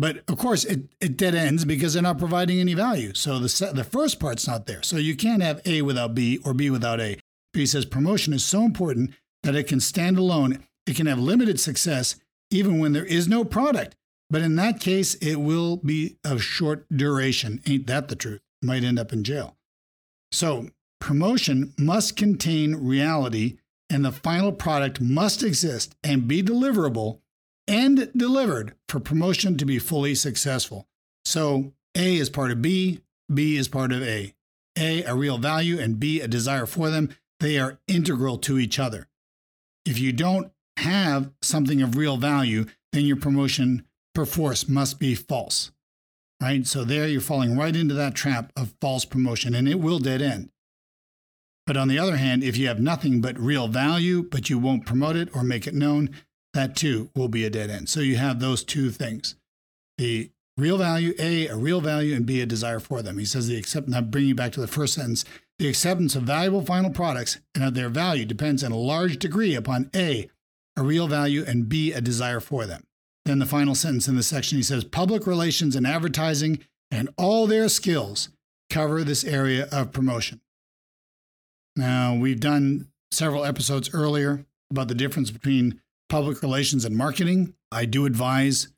But 0.00 0.22
of 0.30 0.38
course, 0.38 0.64
it, 0.64 0.84
it 0.98 1.18
dead 1.18 1.34
ends 1.34 1.66
because 1.66 1.92
they're 1.92 2.02
not 2.02 2.16
providing 2.16 2.58
any 2.58 2.72
value. 2.72 3.12
So 3.12 3.38
the, 3.38 3.70
the 3.74 3.84
first 3.84 4.18
part's 4.18 4.48
not 4.48 4.64
there. 4.64 4.82
So 4.82 4.96
you 4.96 5.14
can't 5.14 5.42
have 5.42 5.60
A 5.66 5.82
without 5.82 6.14
B 6.14 6.38
or 6.42 6.54
B 6.54 6.70
without 6.70 7.02
A. 7.02 7.18
He 7.52 7.66
says 7.66 7.84
promotion 7.84 8.32
is 8.32 8.42
so 8.42 8.62
important 8.62 9.10
that 9.42 9.54
it 9.54 9.66
can 9.66 9.78
stand 9.78 10.16
alone. 10.16 10.64
It 10.86 10.96
can 10.96 11.04
have 11.04 11.18
limited 11.18 11.60
success 11.60 12.16
even 12.50 12.78
when 12.78 12.94
there 12.94 13.04
is 13.04 13.28
no 13.28 13.44
product. 13.44 13.94
But 14.30 14.40
in 14.40 14.56
that 14.56 14.80
case, 14.80 15.16
it 15.16 15.36
will 15.36 15.76
be 15.76 16.16
of 16.24 16.42
short 16.42 16.86
duration. 16.88 17.60
Ain't 17.66 17.86
that 17.88 18.08
the 18.08 18.16
truth? 18.16 18.40
Might 18.62 18.84
end 18.84 18.98
up 18.98 19.12
in 19.12 19.22
jail. 19.22 19.58
So 20.32 20.68
promotion 20.98 21.74
must 21.78 22.16
contain 22.16 22.74
reality, 22.76 23.58
and 23.90 24.02
the 24.02 24.12
final 24.12 24.52
product 24.52 24.98
must 24.98 25.42
exist 25.42 25.94
and 26.02 26.26
be 26.26 26.42
deliverable 26.42 27.18
and 27.70 28.10
delivered 28.16 28.74
for 28.88 28.98
promotion 28.98 29.56
to 29.56 29.64
be 29.64 29.78
fully 29.78 30.16
successful. 30.16 30.88
So 31.24 31.72
A 31.94 32.16
is 32.16 32.28
part 32.28 32.50
of 32.50 32.60
B, 32.60 33.00
B 33.32 33.56
is 33.56 33.68
part 33.68 33.92
of 33.92 34.02
A. 34.02 34.34
A, 34.76 35.04
a 35.04 35.14
real 35.14 35.38
value, 35.38 35.78
and 35.78 36.00
B, 36.00 36.20
a 36.20 36.26
desire 36.26 36.66
for 36.66 36.90
them. 36.90 37.14
They 37.38 37.58
are 37.58 37.78
integral 37.86 38.38
to 38.38 38.58
each 38.58 38.80
other. 38.80 39.08
If 39.86 40.00
you 40.00 40.12
don't 40.12 40.50
have 40.78 41.30
something 41.42 41.80
of 41.80 41.96
real 41.96 42.16
value, 42.16 42.66
then 42.92 43.04
your 43.04 43.16
promotion 43.16 43.84
perforce 44.14 44.68
must 44.68 44.98
be 44.98 45.14
false. 45.14 45.70
Right? 46.42 46.66
So 46.66 46.84
there 46.84 47.06
you're 47.06 47.20
falling 47.20 47.56
right 47.56 47.76
into 47.76 47.94
that 47.94 48.16
trap 48.16 48.52
of 48.56 48.74
false 48.80 49.04
promotion 49.04 49.54
and 49.54 49.68
it 49.68 49.78
will 49.78 50.00
dead 50.00 50.22
end. 50.22 50.50
But 51.66 51.76
on 51.76 51.86
the 51.86 51.98
other 52.00 52.16
hand, 52.16 52.42
if 52.42 52.56
you 52.56 52.66
have 52.66 52.80
nothing 52.80 53.20
but 53.20 53.38
real 53.38 53.68
value, 53.68 54.24
but 54.24 54.50
you 54.50 54.58
won't 54.58 54.86
promote 54.86 55.14
it 55.14 55.28
or 55.34 55.44
make 55.44 55.68
it 55.68 55.74
known, 55.74 56.10
that 56.54 56.76
too 56.76 57.10
will 57.14 57.28
be 57.28 57.44
a 57.44 57.50
dead 57.50 57.70
end. 57.70 57.88
So 57.88 58.00
you 58.00 58.16
have 58.16 58.40
those 58.40 58.64
two 58.64 58.90
things 58.90 59.36
the 59.98 60.30
real 60.56 60.78
value, 60.78 61.12
A, 61.18 61.48
a 61.48 61.56
real 61.56 61.80
value, 61.80 62.14
and 62.14 62.24
B, 62.24 62.40
a 62.40 62.46
desire 62.46 62.80
for 62.80 63.02
them. 63.02 63.18
He 63.18 63.24
says 63.24 63.48
the 63.48 63.58
accept, 63.58 63.88
now 63.88 64.00
bringing 64.00 64.30
you 64.30 64.34
back 64.34 64.52
to 64.52 64.60
the 64.60 64.66
first 64.66 64.94
sentence, 64.94 65.24
the 65.58 65.68
acceptance 65.68 66.16
of 66.16 66.22
valuable 66.22 66.64
final 66.64 66.90
products 66.90 67.38
and 67.54 67.62
of 67.62 67.74
their 67.74 67.90
value 67.90 68.24
depends 68.24 68.62
in 68.62 68.72
a 68.72 68.78
large 68.78 69.18
degree 69.18 69.54
upon 69.54 69.90
A, 69.94 70.28
a 70.76 70.82
real 70.82 71.06
value, 71.06 71.44
and 71.46 71.68
B, 71.68 71.92
a 71.92 72.00
desire 72.00 72.40
for 72.40 72.64
them. 72.64 72.84
Then 73.26 73.40
the 73.40 73.46
final 73.46 73.74
sentence 73.74 74.08
in 74.08 74.16
the 74.16 74.22
section, 74.22 74.56
he 74.56 74.62
says 74.62 74.84
public 74.84 75.26
relations 75.26 75.76
and 75.76 75.86
advertising 75.86 76.60
and 76.90 77.10
all 77.18 77.46
their 77.46 77.68
skills 77.68 78.30
cover 78.70 79.04
this 79.04 79.24
area 79.24 79.68
of 79.70 79.92
promotion. 79.92 80.40
Now, 81.76 82.14
we've 82.14 82.40
done 82.40 82.88
several 83.10 83.44
episodes 83.44 83.90
earlier 83.92 84.46
about 84.70 84.88
the 84.88 84.94
difference 84.94 85.30
between 85.30 85.80
public 86.10 86.42
relations 86.42 86.84
and 86.84 86.94
marketing. 86.94 87.54
I 87.72 87.86
do 87.86 88.04
advise 88.04 88.68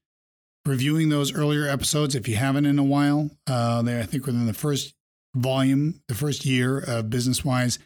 reviewing 0.65 1.09
those 1.09 1.35
earlier 1.35 1.67
episodes 1.67 2.15
if 2.15 2.29
you 2.29 2.37
haven't 2.37 2.67
in 2.67 2.79
a 2.79 2.85
while. 2.85 3.31
Uh, 3.49 3.83
I 3.85 4.05
think, 4.05 4.27
within 4.27 4.47
the 4.47 4.55
first 4.55 4.95
volume, 5.35 6.01
the 6.07 6.15
first 6.15 6.45
year 6.45 6.79
of 6.79 7.11
Business 7.11 7.45
Wise, 7.45 7.79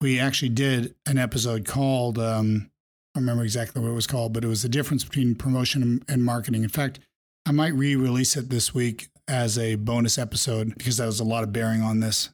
we 0.00 0.18
actually 0.18 0.50
did 0.50 0.94
an 1.06 1.16
episode 1.16 1.64
called, 1.64 2.18
um, 2.18 2.70
I 3.14 3.20
remember 3.20 3.44
exactly 3.44 3.80
what 3.80 3.88
it 3.88 3.94
was 3.94 4.06
called, 4.06 4.32
but 4.32 4.44
it 4.44 4.48
was 4.48 4.62
the 4.62 4.68
difference 4.68 5.04
between 5.04 5.34
promotion 5.34 6.02
and 6.08 6.24
marketing. 6.24 6.62
In 6.62 6.68
fact, 6.68 7.00
I 7.46 7.52
might 7.52 7.74
re 7.74 7.96
release 7.96 8.36
it 8.36 8.50
this 8.50 8.74
week 8.74 9.08
as 9.26 9.58
a 9.58 9.76
bonus 9.76 10.18
episode 10.18 10.74
because 10.76 10.98
that 10.98 11.06
was 11.06 11.20
a 11.20 11.24
lot 11.24 11.44
of 11.44 11.52
bearing 11.52 11.82
on 11.82 12.00
this. 12.00 12.30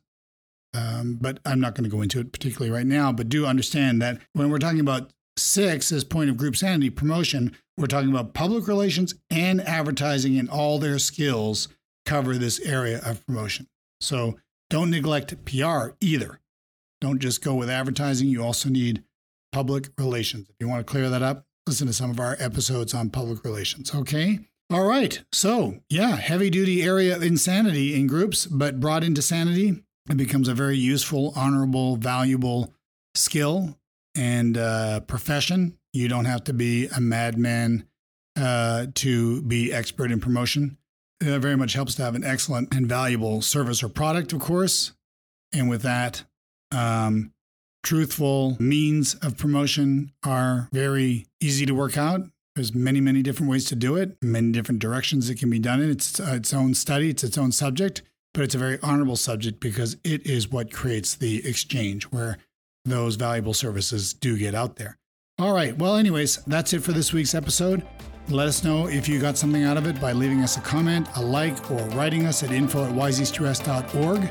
Um, 0.74 1.18
but 1.20 1.38
I'm 1.44 1.61
not 1.61 1.74
going 1.74 1.85
to 1.85 1.94
go 1.94 2.03
into 2.03 2.18
it 2.18 2.33
particularly 2.33 2.72
right 2.72 2.87
now. 2.87 3.12
But 3.12 3.29
do 3.29 3.46
understand 3.46 4.03
that 4.03 4.20
when 4.33 4.50
we're 4.50 4.59
talking 4.59 4.81
about 4.81 5.12
six 5.37 5.92
is 5.92 6.05
point 6.05 6.31
of 6.31 6.37
group 6.37 6.57
sanity 6.57 6.90
promotion, 6.90 7.57
we're 7.77 7.87
talking 7.87 8.11
about 8.11 8.35
public 8.35 8.68
relations 8.68 9.14
and 9.31 9.61
advertising 9.61 10.38
and 10.38 10.49
all 10.49 10.79
their 10.79 10.99
skills 10.99 11.68
cover 12.07 12.37
this 12.37 12.61
area 12.61 13.01
of 13.05 13.25
promotion. 13.27 13.66
So 14.01 14.38
don't 14.70 14.90
neglect 14.90 15.44
PR 15.44 15.88
either. 16.01 16.40
Don't 17.01 17.18
just 17.18 17.42
go 17.42 17.55
with 17.55 17.70
advertising. 17.70 18.29
You 18.29 18.42
also 18.42 18.68
need 18.68 19.03
public 19.53 19.88
relations. 19.99 20.49
If 20.49 20.57
you 20.61 20.68
want 20.68 20.87
to 20.87 20.90
clear 20.90 21.11
that 21.11 21.23
up, 21.23 21.47
listen 21.66 21.87
to 21.87 21.92
some 21.92 22.11
of 22.11 22.20
our 22.20 22.37
episodes 22.38 22.94
on 22.94 23.11
public 23.11 23.44
relations. 23.44 23.94
Okay. 23.94 24.40
All 24.70 24.87
right. 24.87 25.23
So, 25.33 25.81
yeah, 25.88 26.16
heavy 26.16 26.51
duty 26.51 26.83
area 26.83 27.14
of 27.14 27.23
insanity 27.23 27.94
in 27.94 28.07
groups, 28.07 28.47
but 28.47 28.81
brought 28.81 29.05
into 29.05 29.23
sanity, 29.23 29.83
it 30.09 30.16
becomes 30.16 30.49
a 30.49 30.55
very 30.55 30.77
useful, 30.77 31.33
honorable, 31.37 31.97
valuable 31.97 32.73
skill 33.14 33.79
and 34.16 34.57
uh, 34.57 35.00
profession. 35.00 35.79
You 35.92 36.09
don't 36.09 36.24
have 36.24 36.44
to 36.44 36.53
be 36.53 36.88
a 36.88 37.00
madman 37.00 37.87
uh, 38.37 38.87
to 38.96 39.42
be 39.42 39.72
expert 39.72 40.11
in 40.11 40.20
promotion. 40.20 40.79
It 41.20 41.38
very 41.38 41.57
much 41.57 41.74
helps 41.74 41.94
to 41.96 42.03
have 42.03 42.14
an 42.14 42.24
excellent 42.24 42.74
and 42.74 42.87
valuable 42.87 43.40
service 43.42 43.83
or 43.83 43.88
product, 43.88 44.33
of 44.33 44.40
course. 44.40 44.92
And 45.53 45.68
with 45.70 45.83
that, 45.83 46.24
um, 46.72 47.33
truthful 47.85 48.57
means 48.59 49.14
of 49.16 49.37
promotion 49.38 50.12
are 50.24 50.68
very 50.72 51.27
easy 51.40 51.64
to 51.66 51.74
work 51.74 51.96
out. 51.96 52.22
There's 52.57 52.74
many, 52.74 53.00
many 53.00 53.22
different 53.22 53.50
ways 53.50 53.64
to 53.66 53.77
do 53.77 53.96
it, 53.96 54.16
many 54.22 54.53
different 54.53 54.81
directions 54.81 55.29
it 55.29 55.38
can 55.38 55.50
be 55.50 55.59
done 55.59 55.81
in. 55.81 55.90
It's 55.90 56.20
uh, 56.20 56.35
its 56.35 56.55
own 56.55 56.74
study, 56.74 57.11
it's 57.11 57.24
its 57.24 57.38
own 57.38 57.53
subject, 57.53 58.03
but 58.33 58.44
it's 58.44 58.55
a 58.55 58.59
very 58.59 58.79
honorable 58.83 59.16
subject 59.16 59.61
because 59.61 59.96
it 60.05 60.27
is 60.27 60.50
what 60.50 60.72
creates 60.72 61.14
the 61.14 61.46
exchange 61.46 62.05
where 62.05 62.38
those 62.85 63.16
valuable 63.16 63.55
services 63.55 64.12
do 64.12 64.37
get 64.37 64.55
out 64.55 64.77
there. 64.77 64.99
All 65.38 65.53
right. 65.53 65.77
Well, 65.77 65.97
anyways, 65.97 66.37
that's 66.47 66.73
it 66.75 66.83
for 66.83 66.92
this 66.92 67.12
week's 67.12 67.35
episode. 67.35 67.83
Let 68.29 68.47
us 68.47 68.62
know 68.62 68.88
if 68.88 69.09
you 69.09 69.20
got 69.20 69.37
something 69.37 69.64
out 69.64 69.77
of 69.77 69.87
it 69.87 70.01
by 70.01 70.12
leaving 70.12 70.42
us 70.42 70.57
a 70.57 70.61
comment, 70.61 71.09
a 71.16 71.23
like, 71.23 71.70
or 71.70 71.83
writing 71.88 72.27
us 72.27 72.42
at 72.42 72.53
info 72.53 72.85
at 72.85 72.92
wiseeastrest.org. 72.92 74.31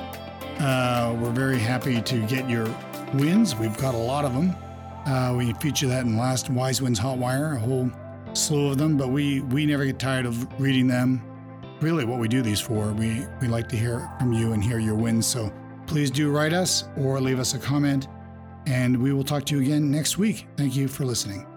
Uh, 0.60 1.18
we're 1.20 1.32
very 1.32 1.58
happy 1.58 2.02
to 2.02 2.26
get 2.28 2.50
your 2.50 2.68
wins. 3.14 3.56
We've 3.56 3.78
got 3.78 3.96
a 3.96 3.98
lot 3.98 4.24
of 4.24 4.34
them. 4.34 4.56
Uh, 5.06 5.36
we 5.36 5.52
feature 5.54 5.88
that 5.88 6.06
in 6.06 6.18
last 6.18 6.50
Wise 6.50 6.82
Wins 6.82 7.00
Hotwire, 7.00 7.56
a 7.56 7.60
whole 7.60 7.92
slew 8.34 8.70
of 8.70 8.78
them, 8.78 8.98
but 8.98 9.10
we, 9.10 9.42
we 9.42 9.66
never 9.66 9.86
get 9.86 10.00
tired 10.00 10.26
of 10.26 10.48
reading 10.60 10.88
them. 10.88 11.22
Really, 11.82 12.06
what 12.06 12.20
we 12.20 12.28
do 12.28 12.42
these 12.42 12.62
for, 12.62 12.94
we, 12.94 13.26
we 13.42 13.48
like 13.48 13.68
to 13.70 13.76
hear 13.76 14.10
from 14.20 14.32
you 14.32 14.54
and 14.54 14.64
hear 14.64 14.80
your 14.80 14.96
wins. 14.96 15.28
So 15.28 15.52
please 15.86 16.10
do 16.10 16.32
write 16.32 16.54
us 16.54 16.86
or 16.98 17.20
leave 17.20 17.40
us 17.40 17.56
a 17.56 17.60
comment 17.60 18.08
and 18.66 19.02
we 19.02 19.14
will 19.14 19.24
talk 19.24 19.46
to 19.46 19.56
you 19.56 19.62
again 19.62 19.92
next 19.92 20.18
week. 20.18 20.48
Thank 20.58 20.76
you 20.76 20.88
for 20.88 21.06
listening. 21.06 21.53